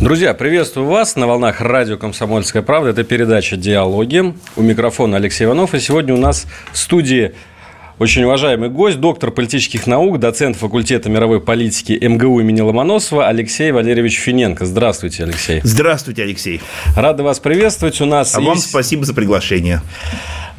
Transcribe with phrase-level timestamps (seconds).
[0.00, 2.88] Друзья, приветствую вас на волнах радио «Комсомольская правда».
[2.88, 4.34] Это передача «Диалоги».
[4.56, 5.74] У микрофона Алексей Иванов.
[5.74, 7.34] И сегодня у нас в студии
[7.98, 14.18] очень уважаемый гость, доктор политических наук, доцент факультета мировой политики МГУ имени Ломоносова Алексей Валерьевич
[14.18, 14.64] Финенко.
[14.64, 15.60] Здравствуйте, Алексей.
[15.64, 16.62] Здравствуйте, Алексей.
[16.96, 18.34] Рады вас приветствовать у нас.
[18.34, 18.44] А и...
[18.46, 19.82] вам спасибо за приглашение.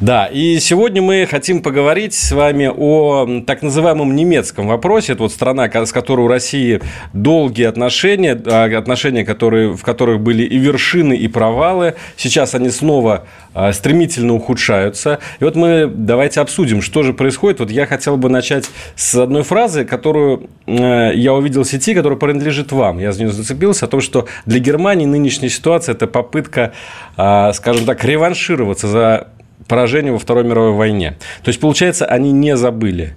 [0.02, 5.12] Да, и сегодня мы хотим поговорить с вами о так называемом немецком вопросе.
[5.12, 6.80] Это вот страна, с которой у России
[7.12, 11.94] долгие отношения, а, отношения, которые, в которых были и вершины, и провалы.
[12.16, 15.20] Сейчас они снова а, стремительно ухудшаются.
[15.38, 17.60] И вот мы давайте обсудим, что же происходит.
[17.60, 22.18] Вот я хотел бы начать с одной фразы, которую э, я увидел в сети, которая
[22.18, 22.98] принадлежит вам.
[22.98, 26.72] Я за нее зацепился, о том, что для Германии нынешняя ситуация– это попытка,
[27.16, 29.28] а, скажем так, реваншироваться за
[29.68, 31.16] поражение во Второй мировой войне.
[31.42, 33.14] То есть, получается, они не забыли.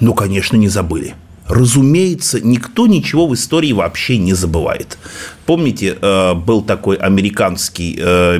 [0.00, 1.14] Ну, конечно, не забыли.
[1.48, 4.98] Разумеется, никто ничего в истории вообще не забывает.
[5.46, 8.36] Помните, э, был такой американский, э,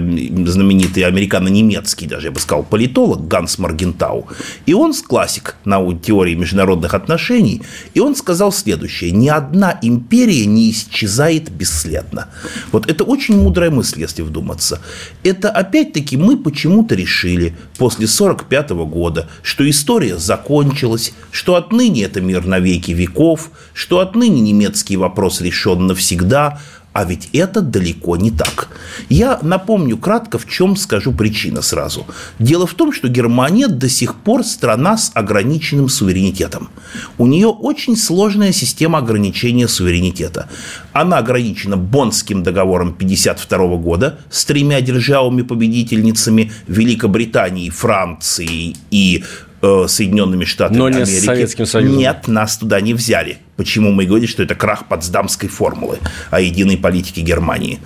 [0.47, 4.27] знаменитый американо-немецкий, даже я бы сказал, политолог Ганс Маргентау.
[4.67, 7.63] И он классик науки теории международных отношений.
[7.95, 9.11] И он сказал следующее.
[9.11, 12.27] Ни одна империя не исчезает бесследно.
[12.73, 14.81] Вот это очень мудрая мысль, если вдуматься.
[15.23, 22.45] Это опять-таки мы почему-то решили после 1945 года, что история закончилась, что отныне это мир
[22.47, 26.61] навеки веков, что отныне немецкий вопрос решен навсегда–
[26.99, 28.71] а ведь это далеко не так.
[29.09, 32.05] Я напомню кратко, в чем скажу причина сразу.
[32.41, 36.71] Дело в том, что Германия до сих пор страна с ограниченным суверенитетом.
[37.17, 40.49] У нее очень сложная система ограничения суверенитета.
[40.93, 49.23] Она ограничена Боннским договором 1952 года с тремя державами-победительницами Великобритании, Франции и
[49.63, 51.21] э, Соединенными Штатами Но не Америки.
[51.21, 51.99] С Советским Союзом.
[51.99, 53.39] Нет, нас туда не взяли.
[53.57, 55.99] Почему мы говорим, что это крах Потсдамской формулы
[56.31, 57.81] о единой политике Германии.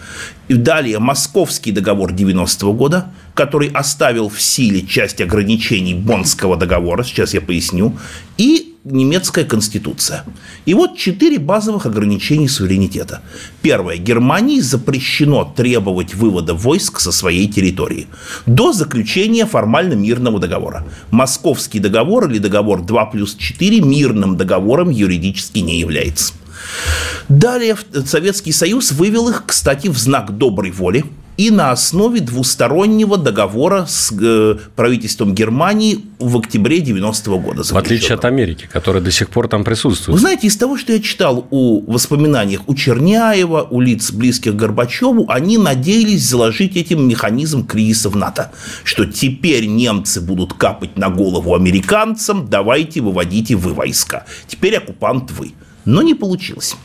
[0.49, 7.05] И далее Московский договор 90 -го года, который оставил в силе часть ограничений Боннского договора,
[7.05, 7.97] сейчас я поясню,
[8.37, 10.25] и немецкая конституция.
[10.67, 13.23] И вот четыре базовых ограничений суверенитета.
[13.63, 13.97] Первое.
[13.97, 18.09] Германии запрещено требовать вывода войск со своей территории
[18.47, 20.85] до заключения формально мирного договора.
[21.11, 26.35] Московский договор или договор 2 плюс 4 мирным договором юридически не является.
[27.29, 31.05] Далее Советский Союз вывел их, кстати, в знак доброй воли–
[31.43, 37.65] и на основе двустороннего договора с э, правительством Германии в октябре 90 -го года.
[37.65, 40.15] В отличие от Америки, которая до сих пор там присутствует.
[40.15, 45.25] Вы знаете, из того, что я читал у воспоминаниях у Черняева, у лиц близких Горбачеву,
[45.29, 48.53] они надеялись заложить этим механизм кризиса в НАТО,
[48.85, 54.27] что теперь немцы будут капать на голову американцам, давайте выводите вы войска.
[54.47, 55.55] Теперь оккупант вы.
[55.85, 56.77] Но не получилось.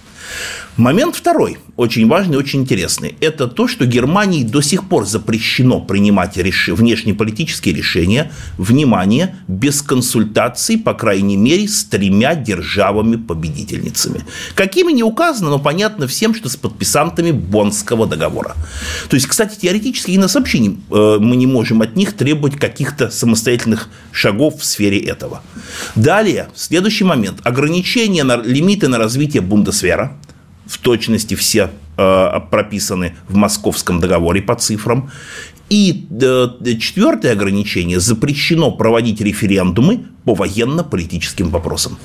[0.78, 3.16] Момент второй, очень важный, очень интересный.
[3.22, 6.70] Это то, что Германии до сих пор запрещено принимать реш...
[6.70, 14.26] внешнеполитические решения, внимание, без консультаций, по крайней мере, с тремя державами-победительницами.
[14.56, 18.56] Какими не указано, но понятно всем, что с подписантами Боннского договора.
[19.08, 23.12] То есть, кстати, теоретически и на сообщении э, мы не можем от них требовать каких-то
[23.12, 25.44] самостоятельных шагов в сфере этого.
[25.96, 27.38] Далее, следующий момент.
[27.44, 30.18] Ограничения на лимиты на развитие Бундесвера–
[30.68, 35.10] в точности все э, прописаны в Московском договоре по цифрам.
[35.70, 36.48] И э,
[36.80, 41.98] четвертое ограничение– запрещено проводить референдумы по военно-политическим вопросам.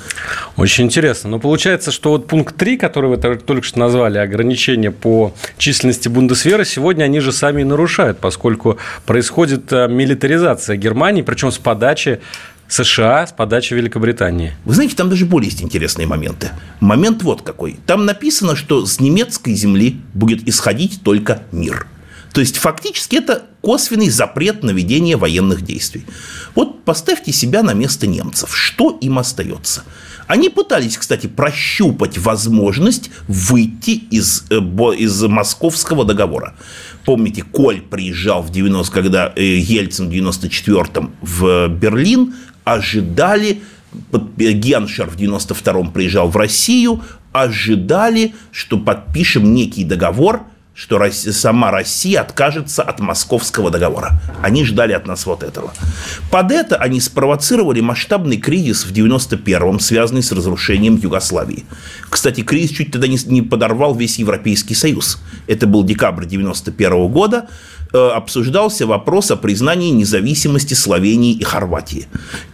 [0.56, 1.31] Очень интересно.
[1.31, 6.65] Но получается, что вот пункт 3, который вы только что назвали, ограничения по численности Бундесвера,
[6.65, 12.20] сегодня они же сами и нарушают, поскольку происходит э, милитаризация Германии, причем с подачи
[12.72, 14.54] США с подачи Великобритании.
[14.64, 16.52] Вы знаете, там даже более есть интересные моменты.
[16.80, 17.76] Момент вот какой.
[17.86, 21.86] Там написано, что с немецкой земли будет исходить только мир.
[22.32, 26.06] То есть, фактически, это косвенный запрет на ведение военных действий.
[26.54, 28.56] Вот поставьте себя на место немцев.
[28.56, 29.84] Что им остается?
[30.26, 36.54] Они пытались, кстати, прощупать возможность выйти из, э, из московского договора.
[37.04, 42.34] Помните, Коль приезжал в 90 когда э, Ельцин в 94-м в Берлин,
[42.64, 43.62] ожидали,
[44.11, 50.43] Геншер в 92-м приезжал в Россию, ожидали, что подпишем некий договор,
[50.75, 54.20] что Россия, сама Россия откажется от Московского договора.
[54.43, 55.73] Они ждали от нас вот этого.
[56.31, 61.65] Под это они спровоцировали масштабный кризис в 91-м, связанный с разрушением Югославии.
[62.08, 65.20] Кстати, кризис чуть тогда не, не подорвал весь Европейский Союз.
[65.47, 67.49] Это был декабрь 91 -го года.
[67.93, 72.06] Э, обсуждался вопрос о признании независимости Словении и Хорватии.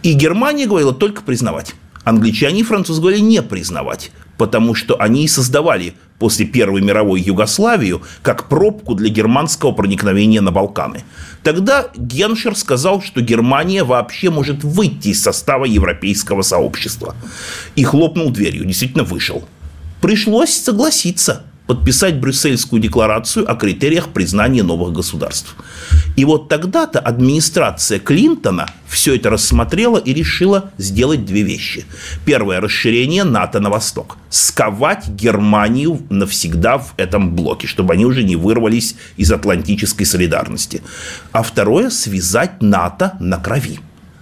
[0.03, 1.75] И Германия говорила только признавать.
[2.03, 8.01] Англичане и французы говорили не признавать потому что они и создавали после Первой мировой Югославию
[8.21, 11.03] как пробку для германского проникновения на Балканы.
[11.43, 17.15] Тогда Геншер сказал, что Германия вообще может выйти из состава европейского сообщества.
[17.75, 19.43] И хлопнул дверью, действительно вышел.
[20.01, 25.55] Пришлось согласиться– подписать Брюссельскую декларацию о критериях признания новых государств.
[26.15, 31.85] И вот тогда-то администрация Клинтона все это рассмотрела и решила сделать две вещи.
[32.25, 34.17] Первое– расширение НАТО на восток.
[34.31, 40.81] Сковать Германию навсегда в этом блоке, чтобы они уже не вырвались из атлантической солидарности.
[41.31, 43.79] А второе– связать НАТО на крови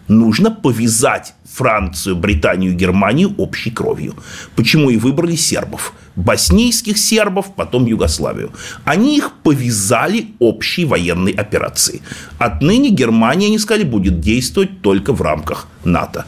[0.10, 4.16] нужно повязать Францию, Британию, Германию общей кровью.
[4.56, 5.94] Почему и выбрали сербов?
[6.18, 8.52] Боснийских сербов, потом Югославию.
[8.84, 12.02] Они их повязали общей военной операцией.
[12.38, 16.26] Отныне Германия, они сказали, будет действовать только в рамках НАТО.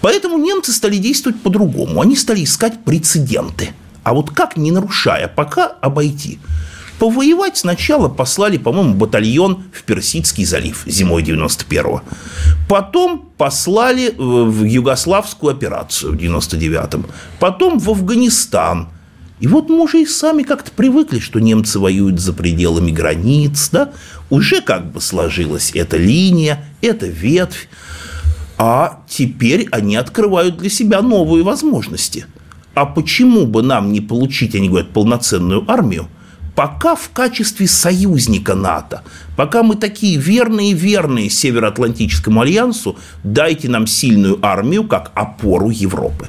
[0.00, 2.00] Поэтому немцы стали действовать по-другому.
[2.00, 3.70] Они стали искать прецеденты.
[4.04, 6.38] А вот как, не нарушая, пока обойти–
[6.98, 12.00] Повоевать сначала послали, по-моему, батальон в Персидский залив зимой 91-го.
[12.68, 17.06] Потом послали в Югославскую операцию в 99-м.
[17.38, 18.88] Потом в Афганистан.
[19.38, 23.92] И вот мы уже и сами как-то привыкли, что немцы воюют за пределами границ, да?
[24.30, 27.68] Уже как бы сложилась эта линия, эта ветвь.
[28.56, 32.24] А теперь они открывают для себя новые возможности.
[32.74, 36.08] А почему бы нам не получить, они говорят, полноценную армию,
[36.54, 39.02] пока в качестве союзника НАТО,
[39.36, 46.28] пока мы такие верные-верные Североатлантическому альянсу, дайте нам сильную армию как опору Европы.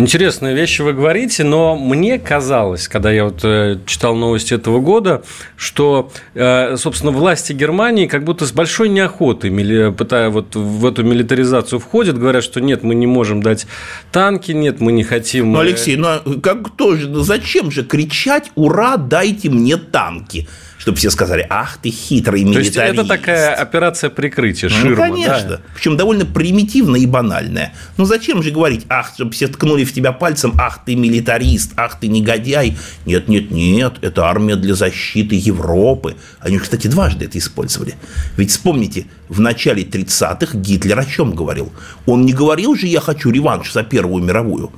[0.00, 5.22] Интересные вещи вы говорите, но мне казалось, когда я вот э, читал новости этого года,
[5.56, 9.50] что, э, собственно, власти Германии как будто с большой неохотой,
[9.92, 13.66] пытая вот в эту милитаризацию входят, говорят, что нет, мы не можем дать
[14.10, 15.52] танки, нет, мы не хотим...
[15.52, 20.48] Ну, э, Алексей, ну а как тоже, ну зачем же кричать «Ура, дайте мне танки»?
[20.80, 22.74] Чтобы все сказали, ах ты хитрый милитарист.
[22.74, 25.48] То есть это такая операция прикрытия, ширма, Ну, конечно.
[25.48, 25.60] Да?
[25.74, 27.74] Причем довольно примитивная и банальная.
[27.98, 32.00] Ну, зачем же говорить, ах, чтобы все ткнули в тебя пальцем, ах ты милитарист, ах
[32.00, 32.78] ты негодяй.
[33.04, 36.16] Нет, нет, нет, это армия для защиты Европы.
[36.40, 37.94] Они, кстати, дважды это использовали.
[38.38, 41.70] Ведь вспомните, в начале 30-х Гитлер о чем говорил?
[42.06, 44.72] Он не говорил же, я хочу реванш за Первую мировую.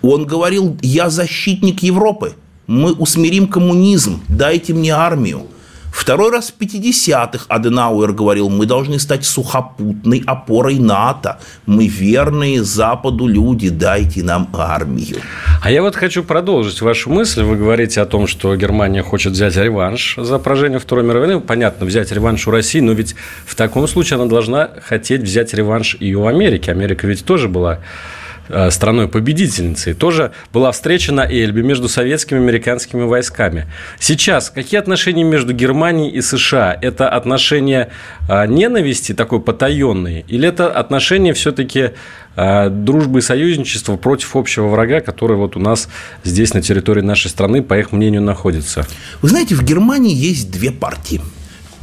[0.00, 2.34] Он говорил, я защитник Европы
[2.70, 5.48] мы усмирим коммунизм, дайте мне армию.
[5.92, 11.40] Второй раз в 50-х Аденауэр говорил, мы должны стать сухопутной опорой НАТО.
[11.66, 15.16] Мы верные Западу люди, дайте нам армию.
[15.60, 17.42] А я вот хочу продолжить вашу мысль.
[17.42, 21.40] Вы говорите о том, что Германия хочет взять реванш за поражение Второй мировой войны.
[21.40, 25.96] Понятно, взять реванш у России, но ведь в таком случае она должна хотеть взять реванш
[25.98, 26.70] и у Америки.
[26.70, 27.80] Америка ведь тоже была
[28.70, 33.66] страной-победительницей, тоже была встреча на Эльбе между советскими и американскими войсками.
[33.98, 36.76] Сейчас какие отношения между Германией и США?
[36.80, 37.90] Это отношения
[38.28, 41.90] э, ненависти такой потаенные, или это отношения все-таки
[42.36, 45.88] э, дружбы и союзничества против общего врага, который вот у нас
[46.24, 48.86] здесь на территории нашей страны, по их мнению, находится?
[49.22, 51.20] Вы знаете, в Германии есть две партии–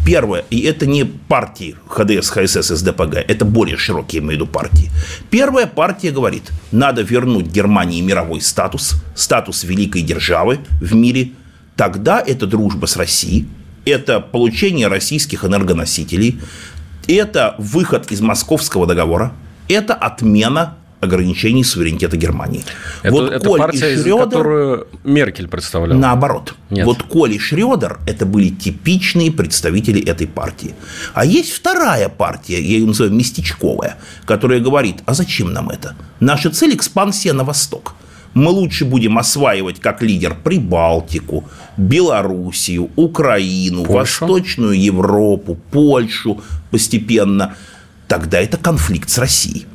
[0.08, 4.90] Первое, и это не партии ХДС, ХСС, СДПГ, это более широкие, имею в виду, партии.
[5.30, 11.32] Первая партия говорит, надо вернуть Германии мировой статус, статус великой державы в мире.
[11.76, 13.50] Тогда это дружба с Россией,
[13.84, 16.40] это получение российских энергоносителей,
[17.10, 19.34] это выход из Московского договора,
[19.68, 22.63] это отмена ограничений суверенитета Германии.
[23.04, 25.98] Это, вот это Коль партия, и Шрёдер, которую Меркель представлял.
[25.98, 26.56] Наоборот.
[26.70, 26.86] Нет.
[26.86, 30.74] Вот Коль и Шрёдер– это были типичные представители этой партии.
[31.13, 35.96] А есть вторая партия, я ее называю местечковая, которая говорит, а зачем нам это?
[36.20, 37.96] Наша цель– экспансия на восток.
[38.34, 41.46] Мы лучше будем осваивать как лидер Прибалтику,
[41.77, 44.25] Белоруссию, Украину, Польшу?
[44.25, 47.56] Восточную Европу, Польшу постепенно.
[48.08, 49.66] Тогда это конфликт с Россией.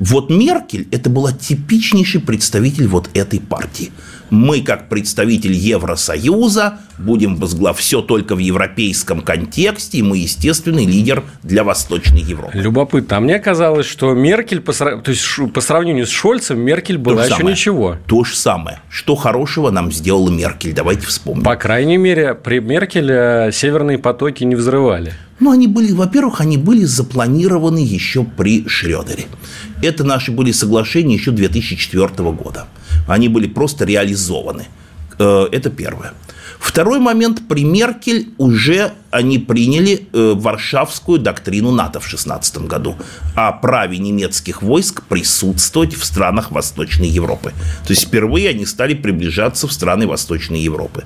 [0.00, 3.92] Вот Меркель– это была типичнейший представитель вот этой партии.
[4.30, 11.24] мы, как представитель Евросоюза, будем возглав все только в европейском контексте, и мы, естественный лидер
[11.42, 12.56] для Восточной Европы.
[12.56, 13.16] Любопытно.
[13.16, 17.36] А мне казалось, что Меркель, по, то есть по сравнению с Шольцем, Меркель была еще
[17.36, 17.54] самое.
[17.54, 17.96] ничего.
[18.06, 18.78] То же самое.
[18.88, 20.72] Что хорошего нам сделала Меркель?
[20.72, 21.42] Давайте вспомним.
[21.42, 25.12] По крайней мере, при Меркеле северные потоки не взрывали.
[25.40, 29.26] Ну, они были, во-первых, они были запланированы еще при Шредере.
[29.82, 32.68] Это наши были соглашения еще 2004 года.
[33.08, 34.66] Они были просто реализованы.
[35.18, 36.12] Э, это первое.
[36.58, 42.96] Второй момент, при Меркель уже они приняли э, Варшавскую доктрину НАТО в 16 году
[43.34, 47.52] о праве немецких войск присутствовать в странах Восточной Европы.
[47.86, 51.04] То есть впервые они стали приближаться в страны Восточной Европы.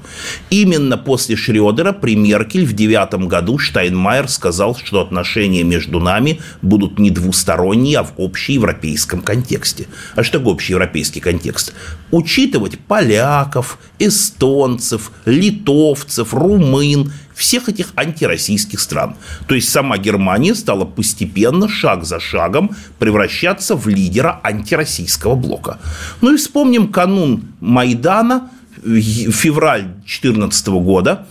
[0.50, 6.98] Именно после Шредера при Меркель в девятом году Штайнмайер сказал, что отношения между нами будут
[6.98, 9.86] не двусторонние, а в общеевропейском контексте.
[10.14, 11.72] А что такое общеевропейский контекст?
[12.10, 19.16] Учитывать поляков, эстонцев, литовцев, румын– всех этих антироссийских стран.
[19.48, 25.78] То есть сама Германия стала постепенно, шаг за шагом, превращаться в лидера антироссийского блока.
[26.20, 28.50] Ну и вспомним канун Майдана,
[28.84, 31.26] февраль 2014 года.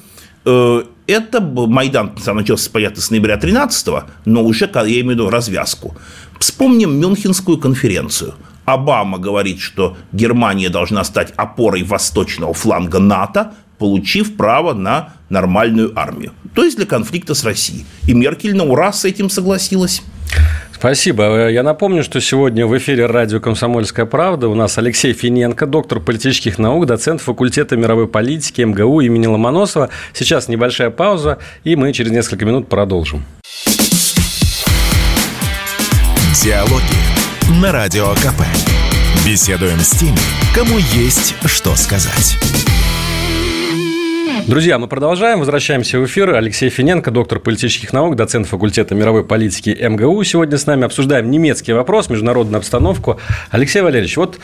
[0.45, 3.87] Э, это Майдан начался, понятно, с ноября 13
[4.25, 5.95] но уже, я имею в виду развязку.
[6.39, 8.35] Вспомним Мюнхенскую конференцию.
[8.65, 16.31] Обама говорит, что Германия должна стать опорой восточного фланга НАТО, получив право на нормальную армию.
[16.53, 17.85] То есть для конфликта с Россией.
[18.07, 20.01] И Меркель на ура с этим согласилась.
[20.73, 21.49] Спасибо.
[21.49, 26.59] Я напомню, что сегодня в эфире радио «Комсомольская правда» у нас Алексей Финенко, доктор политических
[26.59, 29.89] наук, доцент факультета мировой политики МГУ имени Ломоносова.
[30.11, 33.23] Сейчас небольшая пауза, и мы через несколько минут продолжим.
[36.43, 38.43] Диалоги на Радио КП.
[39.25, 40.17] Беседуем с теми,
[40.53, 42.37] кому есть что сказать.
[44.45, 45.39] Друзья, мы продолжаем.
[45.39, 46.35] Возвращаемся в эфир.
[46.35, 50.21] Алексей Финенко, доктор политических наук, доцент факультета мировой политики МГУ.
[50.25, 53.21] Сегодня с нами обсуждаем немецкий вопрос, международную обстановку.
[53.51, 54.39] Алексей Валерьевич, вот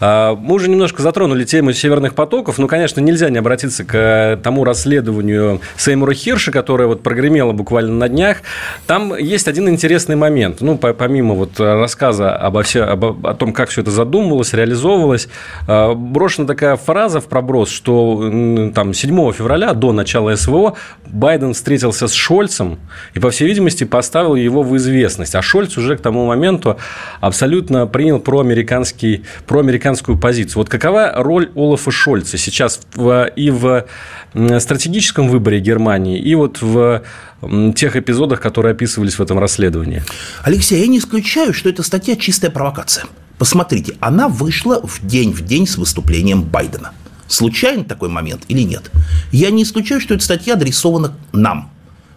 [0.00, 2.58] мы уже немножко затронули тему северных потоков.
[2.58, 8.08] Ну, конечно, нельзя не обратиться к тому расследованию Сеймура Хирша, которое вот прогремело буквально на
[8.08, 8.38] днях.
[8.86, 10.60] Там есть один интересный момент.
[10.60, 15.28] Ну, помимо вот рассказа обо все, об, о том, как все это задумывалось, реализовывалось,
[15.66, 20.76] а, брошена такая фраза в проброс, что там 7 февраля, до начала СВО,
[21.06, 22.78] Байден встретился с Шольцем
[23.14, 25.34] и, по всей видимости, поставил его в известность.
[25.34, 26.78] А Шольц уже к тому моменту
[27.20, 30.58] абсолютно принял проамериканский, проамериканский американскую позицию.
[30.58, 33.86] Вот какова роль Олафа Шольца сейчас в, и в
[34.60, 37.02] стратегическом выборе Германии, и вот в
[37.74, 40.02] тех эпизодах, которые описывались в этом расследовании?
[40.44, 43.06] Алексей, я не исключаю, что эта статья чистая провокация.
[43.38, 46.92] Посмотрите, она вышла в день в день с выступлением Байдена.
[47.26, 48.90] Случайно такой момент или нет?
[49.32, 51.70] Я не исключаю, что эта статья адресована нам.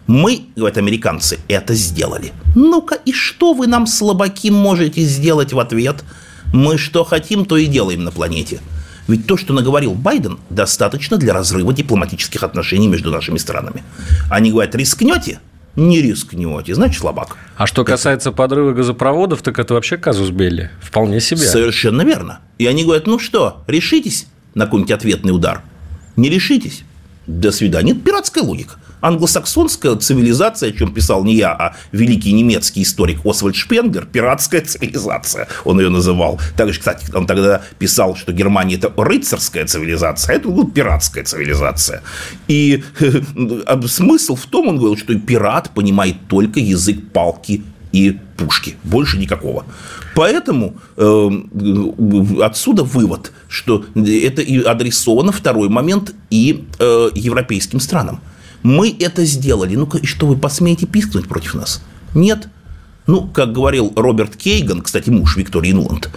[0.06, 2.34] Мы, говорят американцы, это сделали.
[2.56, 6.04] Ну-ка, и что вы нам, слабаки, можете сделать в ответ–
[6.54, 8.62] мы что хотим, то и делаем на планете.
[9.08, 13.84] Ведь то, что наговорил Байден, достаточно для разрыва дипломатических отношений между нашими странами.
[14.30, 15.40] Они говорят, рискнете?
[15.76, 17.36] Не рискнете, значит слабак.
[17.58, 20.70] А что касается подрыва газопроводов, так это вообще казус Белли.
[20.80, 21.42] Вполне себе.
[21.42, 22.40] Совершенно верно.
[22.60, 25.64] И они говорят, ну что, решитесь на какой-нибудь ответный удар?
[26.16, 26.84] Не решитесь?
[27.26, 27.94] До свидания.
[27.94, 33.56] Это пиратская логика англосаксонская цивилизация, о чем писал не я, а великий немецкий историк Освальд
[33.56, 36.40] Шпенгер, пиратская цивилизация, он ее называл.
[36.56, 42.02] Также, кстати, он тогда писал, что Германия– это рыцарская цивилизация, а это была пиратская цивилизация.
[42.48, 48.76] И э, смысл в том, он говорил, что пират понимает только язык палки и пушки,
[48.84, 49.66] больше никакого.
[50.16, 51.30] Поэтому э,
[52.42, 58.22] отсюда вывод, что это и адресовано второй момент и э, европейским странам.
[58.64, 59.76] Мы это сделали.
[59.76, 61.82] Ну-ка, и что вы посмеете пискнуть против нас?
[62.16, 62.48] Нет.
[63.06, 66.10] Ну, как говорил Роберт Кейган, кстати, муж Виктории Нуланд,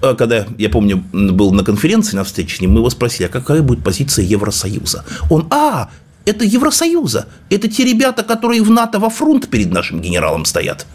[0.00, 3.28] э, когда, я помню, был на конференции, на встрече с ним, мы его спросили, а
[3.28, 5.04] какая будет позиция Евросоюза?
[5.28, 5.90] Он, а,
[6.24, 10.86] это Евросоюза, это те ребята, которые в НАТО во фронт перед нашим генералом стоят.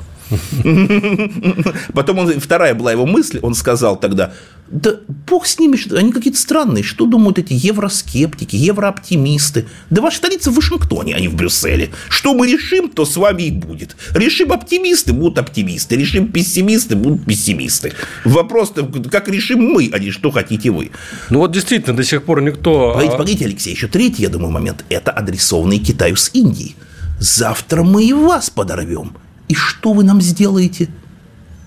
[1.94, 4.34] Потом он, вторая была его мысль, он сказал тогда,
[4.68, 4.96] да
[5.28, 9.68] бог с ними, они какие-то странные, что думают эти евроскептики, еврооптимисты.
[9.92, 11.92] Да ваша столица в Вашингтоне, а не в Брюсселе.
[12.10, 13.96] Что мы решим, то с вами и будет.
[14.12, 15.96] Решим оптимисты, будут оптимисты.
[15.96, 17.94] Решим пессимисты, будут пессимисты.
[18.24, 18.74] Вопрос,
[19.12, 20.92] как решим мы, а не что хотите вы.
[21.30, 22.94] Ну вот действительно, до сих пор никто...
[22.94, 24.84] Погодите, а погодите, Алексей, еще третий, я думаю, момент.
[24.90, 26.76] Это адресованный Китаю с Индией.
[27.20, 29.16] Завтра мы и вас подорвем.
[29.48, 30.90] И что вы нам сделаете?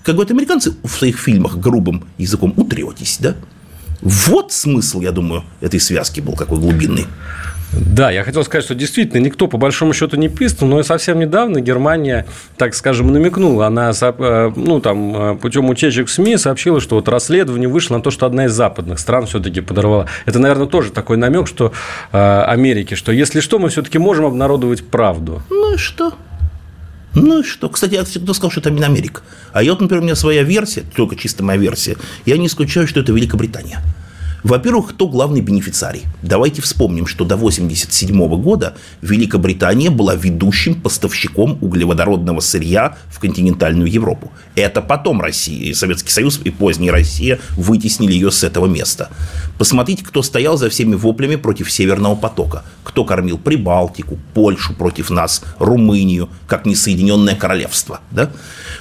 [0.02, 3.36] Как говорят американцы в своих фильмах грубым языком, утретесь, да?
[4.00, 7.06] Вот смысл, я думаю, этой связки был какой глубинный.
[7.72, 11.18] Да, я хотел сказать, что действительно никто по большому счету не писнул, но и совсем
[11.18, 13.66] недавно Германия, так скажем, намекнула.
[13.66, 18.02] Она э, ну, там, э, путем утечек в СМИ сообщила, что вот расследование вышло на
[18.02, 20.06] то, что одна из западных стран все-таки подорвала.
[20.24, 21.72] Это, наверное, тоже такой намек, что
[22.12, 25.42] э, Америки, что если что, мы все-таки можем обнародовать правду.
[25.50, 26.14] Ну и что?
[27.14, 27.68] Ну и что?
[27.68, 29.22] Кстати, я кто сказал, что это Америка.
[29.52, 31.96] А я вот, например, у меня своя версия, только чисто моя версия.
[32.26, 33.80] Я не исключаю, что это Великобритания.
[34.44, 36.02] Во-первых, кто главный бенефициарий?
[36.22, 44.32] Давайте вспомним, что до 1987 года Великобритания была ведущим поставщиком углеводородного сырья в континентальную Европу.
[44.54, 49.10] Это потом Россия, и Советский Союз и поздняя Россия вытеснили ее с этого места.
[49.58, 52.64] Посмотрите, кто стоял за всеми воплями против Северного потока.
[52.84, 58.00] Кто кормил Прибалтику, Польшу против нас, Румынию, как несоединенное королевство.
[58.10, 58.30] Да?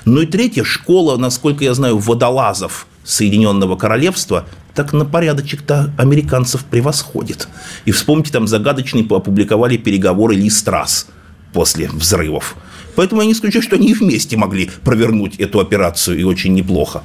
[0.06, 4.46] Ну и третье, школа, насколько я знаю, водолазов Соединенного Королевства
[4.78, 7.48] так на порядочек-то американцев превосходит.
[7.86, 11.08] И вспомните, там загадочные опубликовали переговоры Ли Страс
[11.52, 12.56] после взрывов.
[12.96, 17.02] Поэтому я не исключаю, что они и вместе могли провернуть эту операцию, и очень неплохо.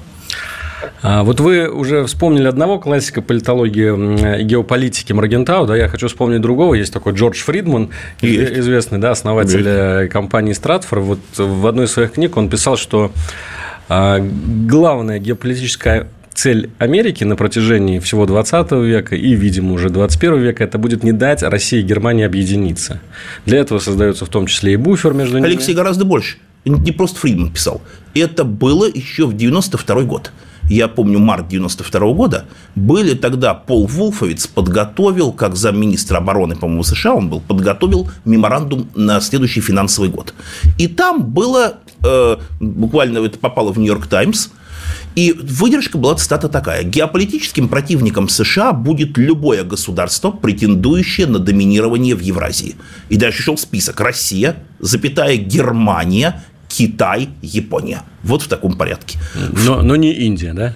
[1.03, 6.41] А вот вы уже вспомнили одного классика политологии и геополитики Маргентау, да, я хочу вспомнить
[6.41, 8.59] другого, есть такой Джордж Фридман, есть.
[8.59, 9.69] известный, да, основатель есть.
[9.69, 13.13] Э, компании Стратфор, вот в одной из своих книг он писал, что
[13.89, 20.65] а, главная геополитическая цель Америки на протяжении всего 20 века и, видимо, уже 21 века,
[20.65, 23.01] это будет не дать России и Германии объединиться.
[23.47, 25.49] Для этого создается в том числе и буфер между ними.
[25.49, 26.39] Алексей гораздо больше.
[26.65, 27.83] Не просто Фридман писал.
[28.15, 30.33] Это было еще в 92 год.
[30.71, 32.45] Я помню, март 92 года,
[32.77, 39.21] были тогда Пол Вулфовиц подготовил, как замминистра обороны, по-моему, США он был, подготовил меморандум на
[39.21, 40.35] следующий финансовый год.
[40.79, 44.51] И там было, э, буквально это попало в Нью-Йорк Таймс,
[45.15, 46.85] и выдержка была цитата такая.
[46.85, 52.77] «Геополитическим противником США будет любое государство, претендующее на доминирование в Евразии».
[53.09, 54.01] И дальше шел список.
[54.01, 58.03] Россия, запятая Германия, Китай, Япония.
[58.23, 59.19] Вот в таком порядке.
[59.67, 60.75] Но, но не Индия, да?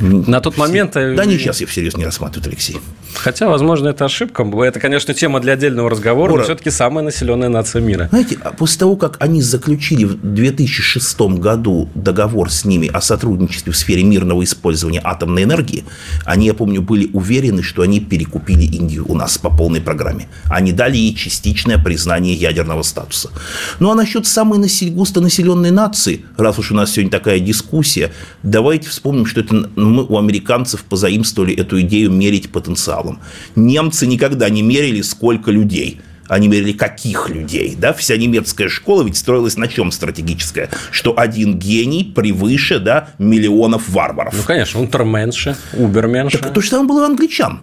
[0.00, 0.96] На тот момент...
[0.96, 2.76] Э, да, не сейчас я всерьез не рассматриваю, Алексей.
[3.14, 4.42] Хотя, возможно, это ошибка.
[4.64, 6.40] Это, конечно, тема для отдельного разговора, Ура.
[6.40, 8.08] но все-таки самая населенная нация мира.
[8.10, 13.72] Знаете, а после того, как они заключили в 2006 году договор с ними о сотрудничестве
[13.72, 15.84] в сфере мирного использования атомной энергии,
[16.24, 20.28] они, я помню, были уверены, что они перекупили Индию у нас по полной программе.
[20.48, 23.30] Они дали ей частичное признание ядерного статуса.
[23.78, 24.58] Ну, а насчет самой
[24.90, 30.18] густонаселенной нации, раз уж у нас сегодня такая дискуссия, давайте вспомним, что это мы у
[30.18, 33.20] американцев позаимствовали эту идею мерить потенциалом.
[33.56, 36.00] Немцы никогда не мерили, сколько людей–
[36.32, 41.58] они мерили каких людей, да, вся немецкая школа ведь строилась на чем стратегическая, что один
[41.58, 44.34] гений превыше, да, миллионов варваров.
[44.34, 46.38] Ну, конечно, унтерменше, уберменше.
[46.38, 47.60] Так то же самое было англичан.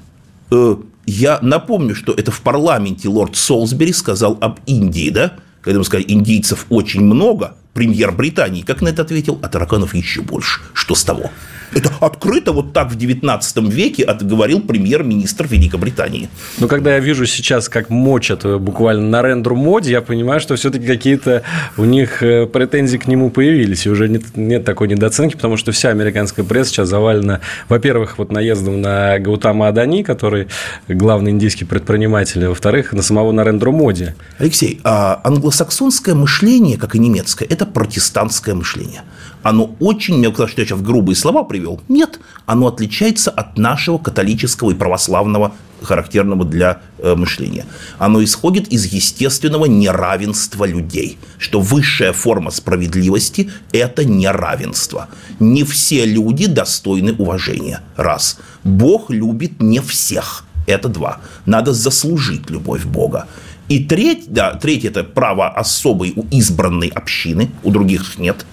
[0.51, 0.75] Э,
[1.07, 6.05] я напомню, что это в парламенте лорд Солсбери сказал об Индии, да, когда ему сказали,
[6.07, 10.61] индийцев очень много, премьер Британии, как на это ответил, а тараканов еще больше.
[10.73, 11.31] Что с того?
[11.73, 16.29] Это открыто вот так в 19 веке отговорил премьер-министр Великобритании.
[16.57, 20.55] Но когда я вижу сейчас, как мочат э, буквально на рендеру моде, я понимаю, что
[20.55, 21.43] все-таки какие-то
[21.77, 23.85] у них э, претензии к нему появились.
[23.85, 28.31] И уже нет, нет такой недооценки, потому что вся американская пресса сейчас завалена, во-первых, вот
[28.31, 30.47] наездом на Гаутама Адани, который
[30.87, 34.13] главный индийский предприниматель, а во-вторых, на самого Нарендру Моди.
[34.39, 39.01] Алексей, а англосаксонское мышление, как и немецкое, это протестантское мышление
[39.43, 41.81] оно очень, мне казалось, что я сейчас грубые слова привел.
[41.87, 47.65] Нет, оно отличается от нашего католического и православного характерного для э, мышления.
[47.97, 55.07] Оно исходит из естественного неравенства людей, что высшая форма справедливости– это неравенство.
[55.39, 57.81] Не все люди достойны уважения.
[57.95, 58.39] Раз.
[58.63, 60.45] Бог любит не всех.
[60.67, 61.19] Это два.
[61.45, 63.27] Надо заслужить любовь Бога.
[63.69, 68.45] И треть, да, третье– это право особой у избранной общины, у других нет.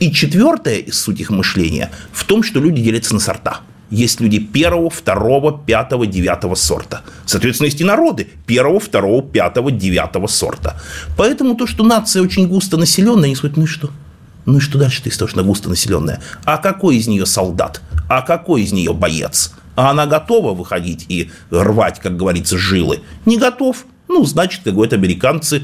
[0.00, 3.60] И четвертое суть их мышления в том, что люди делятся на сорта.
[3.90, 7.02] Есть люди первого, второго, пятого, девятого сорта.
[7.26, 10.80] Соответственно, есть и народы первого, второго, пятого, девятого сорта.
[11.18, 13.90] Поэтому то, что нация очень густо населенная, они сказать, ну и что?
[14.46, 16.22] Ну и что дальше-то что она густо населенная?
[16.44, 17.82] А какой из нее солдат?
[18.08, 19.52] А какой из нее боец?
[19.76, 23.00] А она готова выходить и рвать, как говорится, жилы?
[23.26, 23.84] Не готов.
[24.12, 25.62] Ну, значит, как говорят американцы,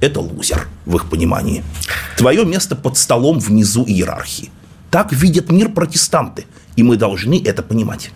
[0.00, 1.62] это лузер в их понимании.
[2.16, 4.50] Твое место под столом внизу иерархии.
[4.90, 8.10] Так видят мир протестанты, и мы должны это понимать.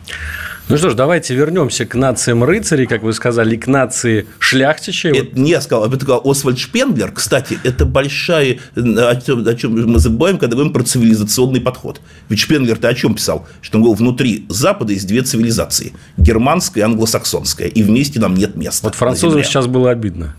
[0.69, 5.17] Ну что ж, давайте вернемся к нациям рыцарей, как вы сказали, к нации шляхтичей.
[5.17, 7.11] Это не я сказал, это сказал Освальд Шпенглер.
[7.11, 8.59] Кстати, это большая...
[8.77, 12.03] О чем, о чем мы забываем, когда говорим про цивилизационный подход.
[12.29, 13.47] Ведь Шпенглер-то о чем писал?
[13.63, 15.95] Что он говорил, внутри Запада есть две цивилизации.
[16.19, 17.69] Германская и англосаксонская.
[17.69, 18.89] И вместе нам нет места.
[18.89, 20.37] Вот французам сейчас было обидно.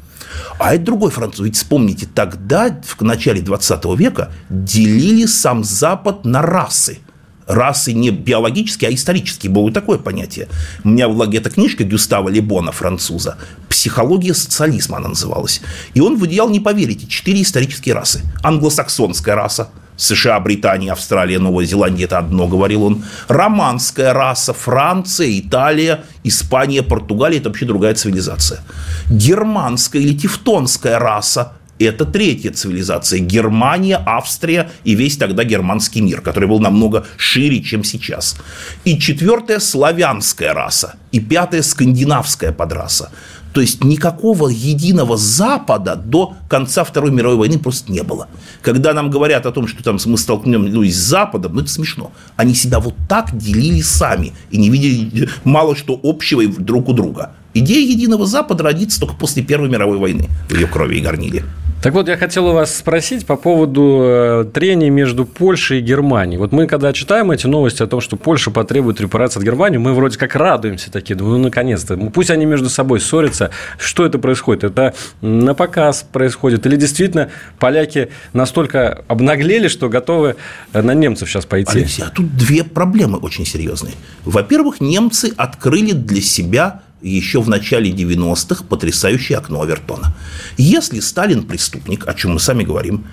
[0.60, 1.44] А это другой француз.
[1.44, 7.00] Ведь вспомните, тогда, в начале 20 века, делили сам Запад на расы–
[7.50, 9.52] расы не биологические, а исторические.
[9.52, 10.48] Было такое понятие.
[10.84, 13.38] У меня была где-то книжка Гюстава Лебона, француза.
[13.68, 15.62] «Психология социализма» она называлась.
[15.94, 18.22] И он выделял, не поверите, четыре исторические расы.
[18.44, 23.04] Англосаксонская раса, США, Британия, Австралия, Новая Зеландия– это одно, говорил он.
[23.28, 28.62] Романская раса, Франция, Италия, Испания, Португалия– это вообще другая цивилизация.
[29.10, 31.54] Германская или тевтонская раса
[31.86, 33.20] это третья цивилизация.
[33.20, 38.38] Германия, Австрия и весь тогда германский мир, который был намного шире, чем сейчас.
[38.84, 40.96] И четвертая– славянская раса.
[41.12, 43.12] И пятая– скандинавская подраса.
[43.54, 48.28] То есть никакого единого Запада до конца Второй мировой войны просто не было.
[48.62, 52.12] Когда нам говорят о том, что там мы столкнемся ну, с Западом, ну это смешно.
[52.36, 57.32] Они себя вот так делили сами и не видели мало что общего друг у друга.
[57.56, 61.44] Идея единого Запада родится только после Первой мировой войны в ее крови и горниле.
[61.82, 66.38] Так вот, я хотел у вас спросить по поводу э, трений между Польшей и Германией.
[66.38, 69.94] Вот мы, когда читаем эти новости о том, что Польша потребует репарации от Германии, мы
[69.94, 71.96] вроде как радуемся такие, думаю, ну, наконец-то.
[71.96, 73.52] Ну, пусть они между собой ссорятся.
[73.78, 74.66] Что это происходит?
[74.66, 76.66] Это на показ происходит?
[76.66, 80.36] Или действительно поляки настолько обнаглели, что готовы
[80.74, 81.80] э, на немцев сейчас пойти?
[81.80, 83.94] Алексей, а тут две проблемы очень серьезные.
[84.26, 90.16] Во-первых, немцы открыли для себя еще в начале 90-х потрясающее окно Авертона.
[90.58, 93.06] Если Сталин преступник, о чем мы сами говорим,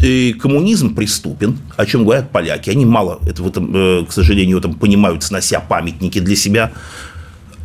[0.00, 2.70] и коммунизм преступен, о чем говорят поляки.
[2.70, 6.72] Они мало, это в этом, э, к сожалению, в этом понимают, снося памятники для себя.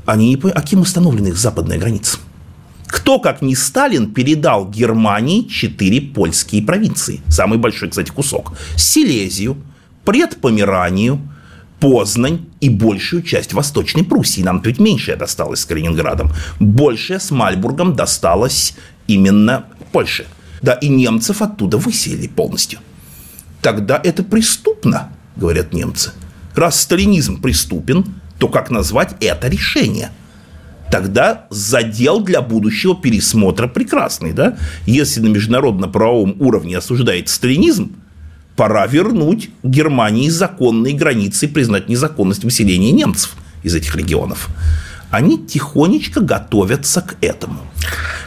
[0.06, 2.18] Они не понимают, а кем установлена их западная граница?
[2.88, 7.22] Кто, как не Сталин, передал Германии четыре польские провинции?
[7.28, 8.54] Самый большой, кстати, кусок.
[8.76, 9.58] Силезию,
[10.06, 11.22] Предпомеранию,
[11.84, 14.42] Познань и большую часть Восточной Пруссии.
[14.42, 16.32] Нам чуть меньше досталось с Калининградом.
[16.62, 20.26] Большая с Мальбургом досталось именно Польше.
[20.62, 22.80] Да, и немцев оттуда выселили полностью.
[23.62, 26.14] Тогда это преступно, говорят немцы.
[26.56, 28.06] Раз сталинизм преступен,
[28.40, 30.12] то как назвать это решение?
[30.90, 34.58] Тогда задел для будущего пересмотра прекрасный, да?
[34.86, 37.98] Если на международно-правовом уровне осуждает сталинизм,
[38.56, 44.50] пора вернуть Германии законные границы и признать незаконность выселения немцев из этих регионов.
[45.10, 47.60] Они тихонечко готовятся к этому.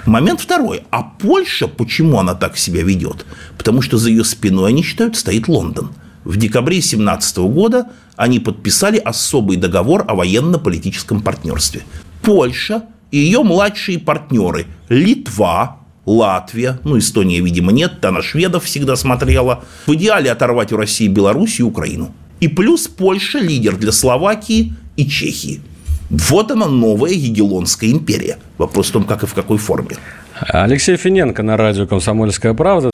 [0.04, 0.82] Момент второй.
[0.90, 3.26] А Польша, почему она так себя ведет?
[3.58, 5.90] Потому что за ее спиной, они считают, стоит Лондон.
[6.24, 11.82] В декабре 2017 года они подписали особый договор о военно-политическом партнерстве.
[12.22, 19.64] Польша и ее младшие партнеры Литва, Латвия, ну, Эстония, видимо, нет, она шведов всегда смотрела.
[19.86, 22.14] В идеале оторвать у России Белоруссию и Украину.
[22.40, 25.60] И плюс Польша лидер для Словакии и Чехии.
[26.08, 28.38] Вот она новая Егелонская империя.
[28.58, 29.96] Вопрос в том, как и в какой форме.
[30.40, 32.90] Алексей Финенко на радио «Комсомольская правда».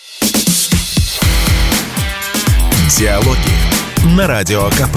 [2.98, 4.96] Диалоги на Радио КП.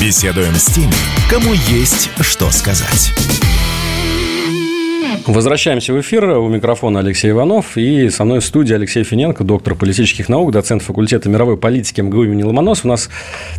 [0.00, 0.92] Беседуем с теми,
[1.30, 3.12] кому есть что сказать.
[5.26, 6.24] Возвращаемся в эфир.
[6.38, 7.76] У микрофона Алексей Иванов.
[7.76, 12.24] И со мной в студии Алексей Финенко, доктор политических наук, доцент факультета мировой политики МГУ
[12.24, 12.84] имени Ломонос.
[12.84, 13.08] У нас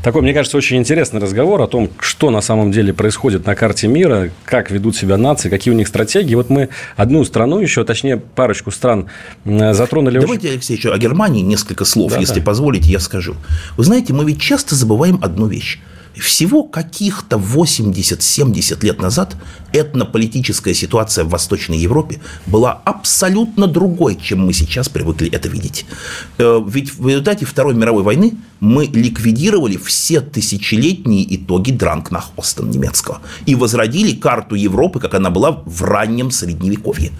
[0.03, 3.87] такой, мне кажется, очень интересный разговор о том, что на самом деле происходит на карте
[3.87, 6.35] мира, как ведут себя нации, какие у них стратегии.
[6.35, 9.07] Вот мы одну страну еще, точнее, парочку стран
[9.45, 10.19] затронули.
[10.19, 12.45] Давайте, Алексей, еще о Германии несколько слов, да, если да.
[12.45, 13.35] позволите, я скажу.
[13.77, 15.79] Вы знаете, мы ведь часто забываем одну вещь.
[16.15, 19.35] Всего каких-то 80-70 лет назад
[19.71, 25.85] этнополитическая ситуация в Восточной Европе была абсолютно другой, чем мы сейчас привыкли это видеть.
[26.37, 33.55] Э, ведь в результате Второй мировой войны мы ликвидировали все тысячелетние итоги Дранкнах-Остен немецкого и
[33.55, 37.11] возродили карту Европы, как она была в раннем Средневековье.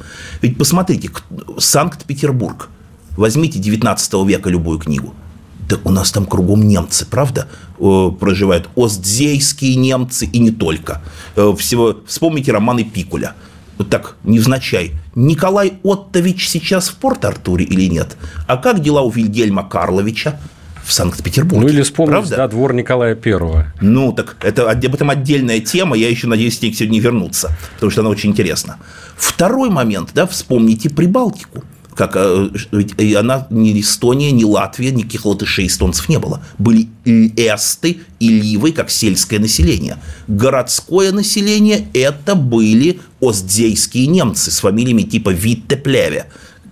[0.41, 1.09] Ведь посмотрите,
[1.57, 2.69] Санкт-Петербург,
[3.17, 5.15] возьмите 19 века любую книгу–
[5.67, 7.47] да у нас там кругом немцы, правда,
[7.77, 8.69] проживают.
[8.75, 11.01] Остзейские немцы и не только.
[11.35, 13.33] Э, всего, вспомните романы Пикуля.
[13.77, 14.93] Вот так, невзначай.
[15.15, 18.17] Николай Оттович сейчас в Порт-Артуре или нет?
[18.47, 20.39] А как дела у Вильгельма Карловича?
[20.83, 21.65] в Санкт-Петербурге.
[21.65, 22.35] Ну или вспомнить, правда?
[22.35, 23.67] да, двор Николая Первого.
[23.79, 28.01] Ну, так это об этом отдельная тема, я еще надеюсь, к сегодня вернуться, потому что
[28.01, 28.77] она очень интересна.
[29.15, 31.63] Второй момент, да, вспомните Прибалтику.
[31.95, 32.49] Как, э,
[32.97, 36.43] и она ни Эстония, ни Латвия, никаких латышей, эстонцев не было.
[36.57, 39.97] Были эсты и ливы, как сельское население.
[40.27, 46.25] Городское население– это были остзейские немцы с фамилиями типа Витте-Плеве.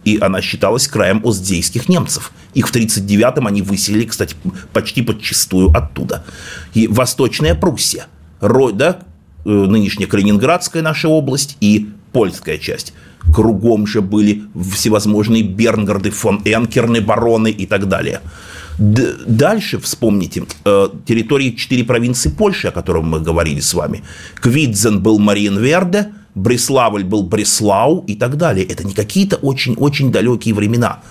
[0.04, 2.32] И она считалась краем остзейских немцев.
[2.56, 4.36] Их в 1939-м они выселили, кстати,
[4.74, 6.26] почти подчистую оттуда.
[6.74, 8.08] И Восточная Пруссия,
[8.42, 9.00] да,
[9.46, 12.94] э, нынешняя Калининградская наша область и польская часть–
[13.34, 18.22] Кругом же были всевозможные Бернгарды, фон Энкерны, бароны и так далее.
[18.78, 24.04] Дальше вспомните э, территории четыре провинции Польши, о котором мы говорили с вами.
[24.42, 28.66] Квидзен был Мариенверде, Бреславль был Бреслау и так далее.
[28.66, 31.02] Это не какие-то очень-очень далекие времена.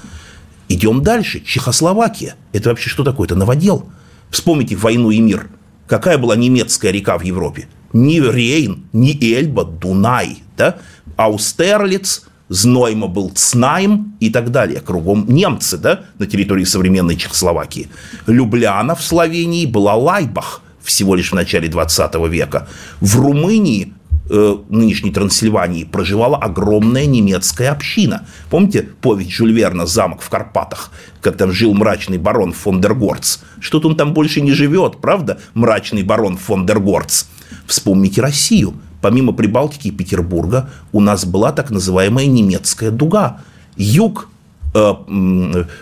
[0.69, 1.41] Идем дальше.
[1.41, 2.37] Чехословакия.
[2.53, 3.27] Это вообще что такое?
[3.27, 3.89] Это новодел.
[4.31, 5.51] Вспомните «Войну и мир».
[5.87, 7.67] Какая была немецкая река в Европе?
[7.93, 10.43] Ни Рейн, ни Эльба, Дунай.
[10.57, 10.79] Да?
[11.21, 14.81] Аустерлиц, Знойма был Цнайм и так далее.
[14.81, 17.89] Кругом немцы, да, на территории современной Чехословакии.
[18.27, 22.67] Любляна в Словении была Лайбах всего лишь в начале 20 века.
[23.01, 23.93] В Румынии
[24.31, 28.27] э, нынешней Трансильвании проживала огромная немецкая община.
[28.49, 33.39] Помните повесть Жюль Верна «Замок в Карпатах», как там жил мрачный барон фон дер Горц?
[33.61, 37.27] Что-то он там больше не живет, правда, мрачный барон фон дер Горц?
[37.67, 43.41] Вспомните Россию– помимо Прибалтики и Петербурга, у нас была так называемая немецкая дуга.
[43.77, 44.29] Юг
[44.75, 44.95] э,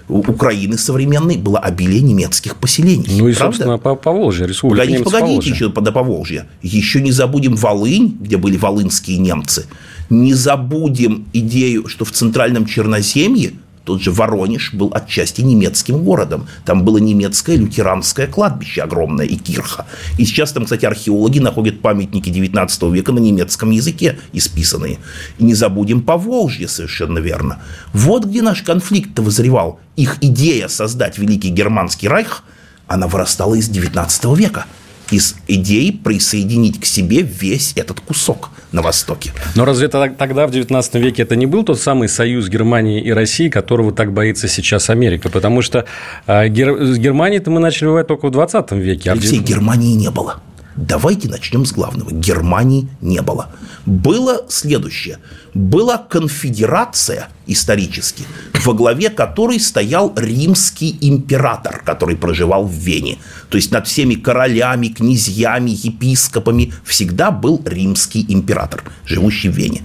[0.09, 3.19] Украины современной было обилие немецких поселений.
[3.19, 3.57] Ну и, правда?
[3.57, 6.47] собственно, по Поволжье, республика Погодите, погодите еще до Поволжья.
[6.63, 9.67] Еще не забудем Волынь, где были волынские немцы.
[10.11, 13.53] Не забудем идею, что в Центральном Черноземье
[13.89, 16.47] тот же Воронеж был отчасти немецким городом.
[16.67, 19.87] Там было немецкое лютеранское кладбище огромное и кирха.
[20.19, 24.99] И сейчас там, кстати, археологи находят памятники 19 века на немецком языке исписанные.
[25.39, 27.63] И не забудем Поволжье, совершенно верно.
[27.95, 29.81] Вот где наш конфликт-то вызревал.
[29.97, 32.45] Их идея создать Великий Германский Райх,
[32.89, 34.67] она вырастала из 19 века
[35.11, 39.33] из идеи присоединить к себе весь этот кусок на Востоке.
[39.55, 43.49] Но разве тогда, в XIX веке, это не был тот самый союз Германии и России,
[43.49, 45.29] которого так боится сейчас Америка?
[45.31, 45.87] Потому что
[46.27, 46.77] э, Гер...
[46.85, 49.11] с Германией-то мы начали воевать только в 20 веке.
[49.11, 49.45] А Алексей, в...
[49.45, 50.41] Германии не было.
[50.79, 52.13] Давайте начнем с главного.
[52.13, 53.51] Германии не было.
[53.85, 55.19] Было следующее.
[55.53, 58.23] Была конфедерация исторически,
[58.65, 63.19] во главе которой стоял римский император, который проживал в Вене.
[63.49, 69.85] То есть над всеми королями, князьями, епископами всегда был римский император, живущий в Вене.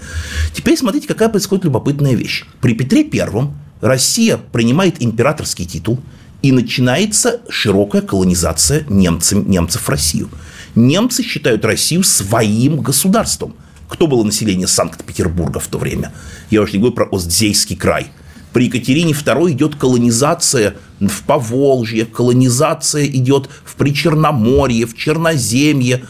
[0.53, 2.45] Теперь смотрите, какая происходит любопытная вещь.
[2.61, 5.99] При Петре Первом Россия принимает императорский титул,
[6.43, 10.29] и начинается широкая колонизация немцев, немцев в Россию–
[10.75, 13.55] Немцы считают Россию своим государством.
[13.87, 16.13] Кто было население Санкт-Петербурга в то время?
[16.49, 18.07] Я уже не говорю про Остзейский край.
[18.51, 26.05] При Екатерине II идет колонизация в Поволжье, колонизация идет в Причерноморье, в Черноземье.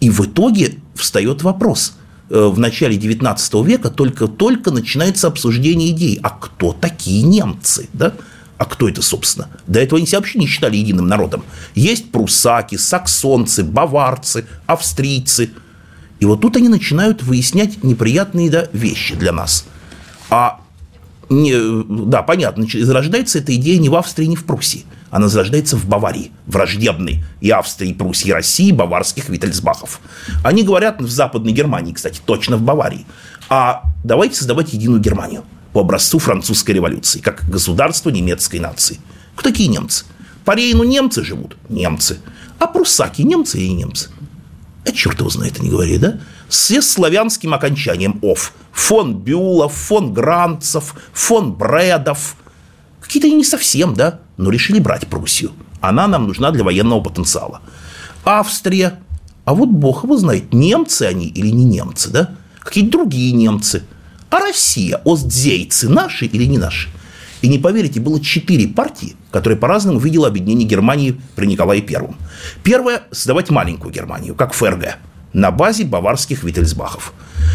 [0.00, 1.94] И в итоге встает вопрос.
[2.30, 6.18] Э, в начале XIX века только-только начинается обсуждение идей.
[6.22, 7.88] А кто такие немцы?
[7.92, 8.14] Да?
[8.60, 9.48] А кто это, собственно?
[9.66, 11.44] До этого они себя вообще не считали единым народом.
[11.74, 15.48] Есть прусаки, саксонцы, баварцы, австрийцы.
[16.18, 19.64] И вот тут они начинают выяснять неприятные да, вещи для нас.
[20.28, 20.60] А
[21.30, 21.54] не,
[21.88, 24.84] да, понятно, зарождается эта идея не в Австрии, не в Пруссии.
[25.10, 30.00] Она зарождается в Баварии, враждебной и Австрии, и Пруссии, и России, баварских Виттельсбахов.
[30.44, 33.06] Они говорят в Западной Германии, кстати, точно в Баварии.
[33.48, 39.00] А давайте создавать единую Германию– по образцу французской революции, как государство немецкой нации.
[39.34, 40.04] Кто такие немцы?
[40.44, 41.56] По Рейну немцы живут?
[41.68, 42.18] Немцы.
[42.58, 44.10] А прусаки немцы или немцы?
[44.86, 46.20] А черт его знает, не говори, да?
[46.48, 48.52] С славянским окончанием «ов».
[48.72, 52.36] Фон Бюлов, фон Гранцев, фон Бредов.
[53.00, 54.20] Какие-то не совсем, да?
[54.36, 55.52] Но решили брать Пруссию.
[55.80, 57.60] Она нам нужна для военного потенциала.
[58.24, 59.00] Австрия.
[59.44, 62.30] А вот бог его знает, немцы они или не немцы, да?
[62.60, 63.84] Какие-то другие немцы–
[64.30, 66.88] а Россия, остзейцы наши или не наши?
[67.42, 72.16] И не поверите, было четыре партии, которые по-разному видели объединение Германии при Николае Первом.
[72.62, 74.98] Первая– создавать маленькую Германию, как ФРГ,
[75.32, 77.12] на базе баварских Виттельсбахов.